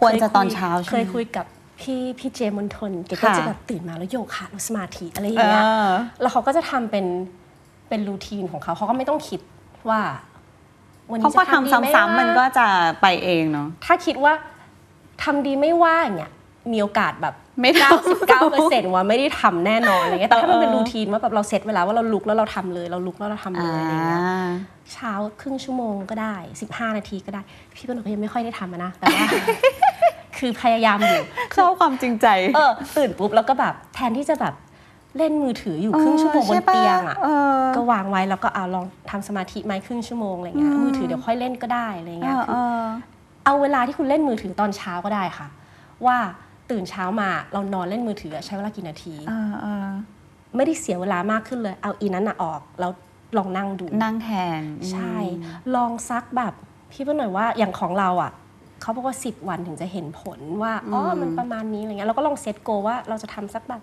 [0.00, 1.46] ควรจะยตอนเช้าใช่ไหมเคยคุยกับ
[1.80, 5.88] พี่พี่เจมนทนแกก็ค่ะจะแบบตื่นมาแล้วโยคะแล้วสมาธิอะไรอเอย่างเงี้ยอ
[6.20, 7.06] แล้วเขาก็จะทำเป็น
[7.88, 9.40] เป็นรูทีนของเขาเขาก็ไม่ต้องคิด
[9.88, 10.00] ว่า
[11.10, 12.66] วันเพนี้ราะพอจะทำดีทำไหซ้ำๆมันก็ว่าจะ
[13.02, 14.32] ไปเองเนาะถ้าคิดว่า
[15.22, 16.32] ทำดีไม่ว่าอย่างเงี้ย
[16.72, 24.20] มีโอกาสแบบไม่ทำ99เปอร์เซ็นต์ว่าไม่ได้ทำแน่นอนอะไรเงี้ยแต่ถ้ามันเป็นเออรูทีนว่าแบบเราเซตเวลาว่าเราลุกแล้วเราทำเลย เราลุกแล้วเราทำเลอ่ายอะไรเงี้ย
[24.92, 26.34] เช้าครึ่งชั่วโมงก็ได้
[26.68, 27.40] 15นาทีก็ได้
[27.74, 29.26] พี่ก็หนูก็ยังไม่ค่อยได้ทำอะนะแต่ว่า
[30.38, 31.22] คือพยายามอยู่
[31.56, 34.54] ชอบความจริงใจเออตื่นปุ๊บแล้วก็แบบแทนที่จะแบบ
[35.18, 37.28] เล่นมือถืออยู่ครึ่งชั่วโมงบนเตียงอะเอ
[37.60, 42.84] อก็วางไว้แล้วก็เอาลองทำสมาธิไหมครึ่งชั่วโมงอะไรเงี้ยมือถือเดี๋ยวค่อยเล่นก็ได้อะไรเอเงี้ยอคืเอออ
[43.44, 45.48] เอาเวลาที่คุณเล่นมือถือตอนเช้าก็ได้ค่ะ
[46.06, 46.16] ว่า
[46.70, 49.86] ตื่นเช้ามาเรานอนเล่นมือถือใช้เวลากี่นาทีเออเออ
[50.56, 52.92] ไม่ได้เสียเวลามากขึ้นเลย เอาอีนั้นน่ะออกแล้ว
[53.36, 55.14] ลองนั่งดูนั่งแทนใช่
[55.74, 56.52] ลองซักแบบ
[56.90, 58.32] พี่เพื่อนหน่อยว่าอย่างของเราอะ
[58.82, 63.82] เขาบอกว่า 10 วันถึงจะเห็นผลว่าอ๋ออมันประมาณนี้อะไรเงี้ยเราก็ลองเซตโกว่าเราจะทำสักแบบ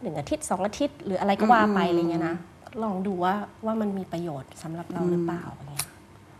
[0.00, 2.36] หนึ่งอาทิตย์สองอาทิตย์ หรืออะไรก็ว่าไปอะไรเงี้ยนะ
[2.82, 3.34] ลองดูว่า
[3.66, 5.90] ว่ามันมีประโยชน์สำหรับเราหรือเปล่าอะไรเงี้ย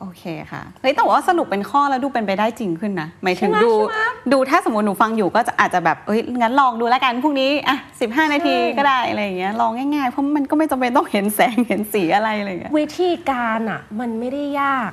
[0.01, 3.99] โอเคค่ะเฮ้ยแต่ว่าสรุปเป็นข้อแล้วดูเป็นไปได้จริงขึ้นนะหมายถึงใช่ไหมดูใช่ไหม
[4.33, 14.91] ดูถ้าสมมติหนูฟังอยู่ก็จะอาจจะแบบเอ้ยงั้นลองดูแล้วกันพรุ่งนี้อะสิบห้านาทีใช่ก็ได้อะไรอย่างเงี้ยลองง่ายๆ เพราะมันก็ไม่จำเป็นต้องเห็นแสงเห็นสีอะไรอะไรอย่างเงี้ยวิธีการอะมันไม่ได้ยาก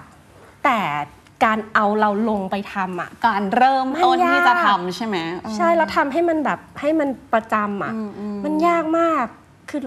[0.63, 0.79] แต่
[1.45, 5.17] การเอาเราลงไปทำอะ การเริ่มต้นมันยากที่จะทำใช่ไหม
[5.55, 9.25] ใช่แล้วทำให้มันแบบให้มันประจำอะอืมอืมมันยากมาก
[9.69, 9.81] คือ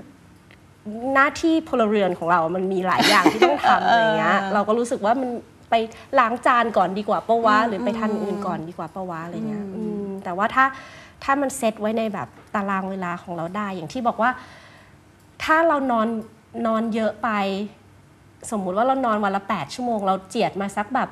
[1.14, 5.30] หน้าที่พลเรือนของเรา มันมีหลายอย่างที่ต้องทำอะไรเงี้ย เราก็รู้สึกว่ามัน
[5.70, 5.74] ไป
[6.18, 10.64] ล้างจานก่อนดีกว่าปะวะหรือไปทำอย่างอื่นก่อนดีกว่าปะวะอะไรเงี้ยอืมแต่ว่าถ้า
[11.24, 14.30] ถ้ามันเซตไว้ในแบบตารางเวลาของเราได้อย่างที่บอกว่า
[15.44, 16.08] ถ้าเรานอน
[16.66, 17.28] นอนเยอะไป
[18.50, 21.08] สมมุติว่าเรานอนวันละ 8 ชั่วโมง เราเจียดมาสักแบบ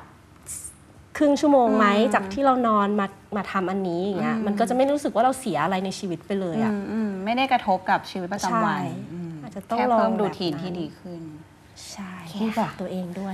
[1.17, 11.21] ครึ่งชั่วโมงไหมจากที่เรานอนมามาทำอันนี้อย่างเงี้ยมันก็จะไม่รู้สึกว่าเราเสียอะไรในชีวิตไปเลยอือะมอืมไม่ได้กระทบกับชีวิตประจำวันใช่อืมอาจจะต้องแค่ลองเพิ่มดูแบบทีนนั้นที่ดีขึ้น
[11.91, 13.33] ใช่ ที่บอกตัวเองด้วย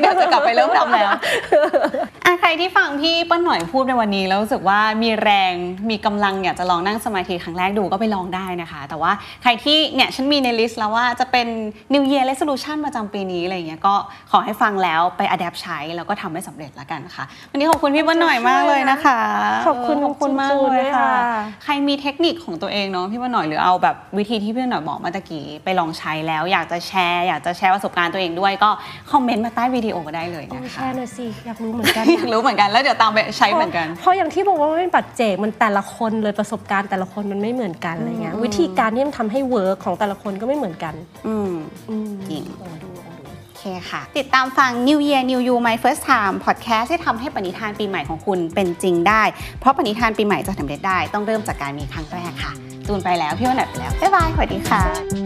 [0.00, 1.10] เดี๋ยวจะกลับไปเริ่มทำแล้ว
[2.24, 5.52] อะใครที่ฟังพี่เปิ้ลหน่อยพูดในวันนี้แล้วรู้สึกว่ามีแรง
[5.90, 11.46] มีกำลังอยากจะลองนั่งสมาธิครั้งแรกดูก็ไปลองได้นะคะ แต่ว่าใครที่เนี่ยฉันมีในลิสต์แล้วว่าจะเป็น
[11.94, 13.94] New Year Resolution ประจำปีนี้อะไรอย่างเงี้ยก็
[14.30, 19.20] ขอให้ฟังแล้วไป adapt ใช้แล้วก็ทำให้สำเร็จแล้วกันค่ะ วันนี้ขอบคุณพี่เปิ้ลหน่อยมากเลยนะคะ
[19.66, 28.70] ขอบคุณเขอบคุณมากจูนเลด้วยยค่ะค่ะ ใครมีเทคนิคของตัวเองเนาะพี่เปิ้ลหน่อยหรือเอาแบบวิธีที่พี่เปิ้ลหน่อยบอกเมาตะกี้ไปลองใช้แล้ว อยากจะแชร์ อยากจะแชร์ประสบการณ์ตัวเองด้วยก็
[29.12, 40.94] คอมเมนต์มาใต้วิดีโอก็ได้เลยโอ้นะแชคะร์หน่อยสิ อยากรู้เหมือนกัน อยากรู้เหมือนกันแล้วเดี๋ยวตามไปใช้เหมือนกัน เพราะอย่างที่บอกว่ามันเป็นปัจเจกมันแต่ละคนเลยประสบการณ์แต่ละคนมันไม่เหมือนกันอะไรเงี้ยวิธีการที่มันทำให้เวิร์กของแต่ละคนก็ไม่เหมือนกัน
[41.26, 41.52] อืม
[41.90, 49.22] อืมจริงลองดูลองดูโอเคค่ะ ติดตามฟัง New Year New You My First Time Podcast ที่ทำให้ปณิธานปีใหม่ของคุณเป็นจริงได้
[49.60, 52.52] เพราะปณิธานปีใหม่จะสำเร็จได้ต้องเริ่มจากการมีครั้งแรกค่ะ
[52.86, 55.25] จูนไปแล้ว พี่วันไหนไปแล้ว บ๊ายบาย สวัสดีค่ะ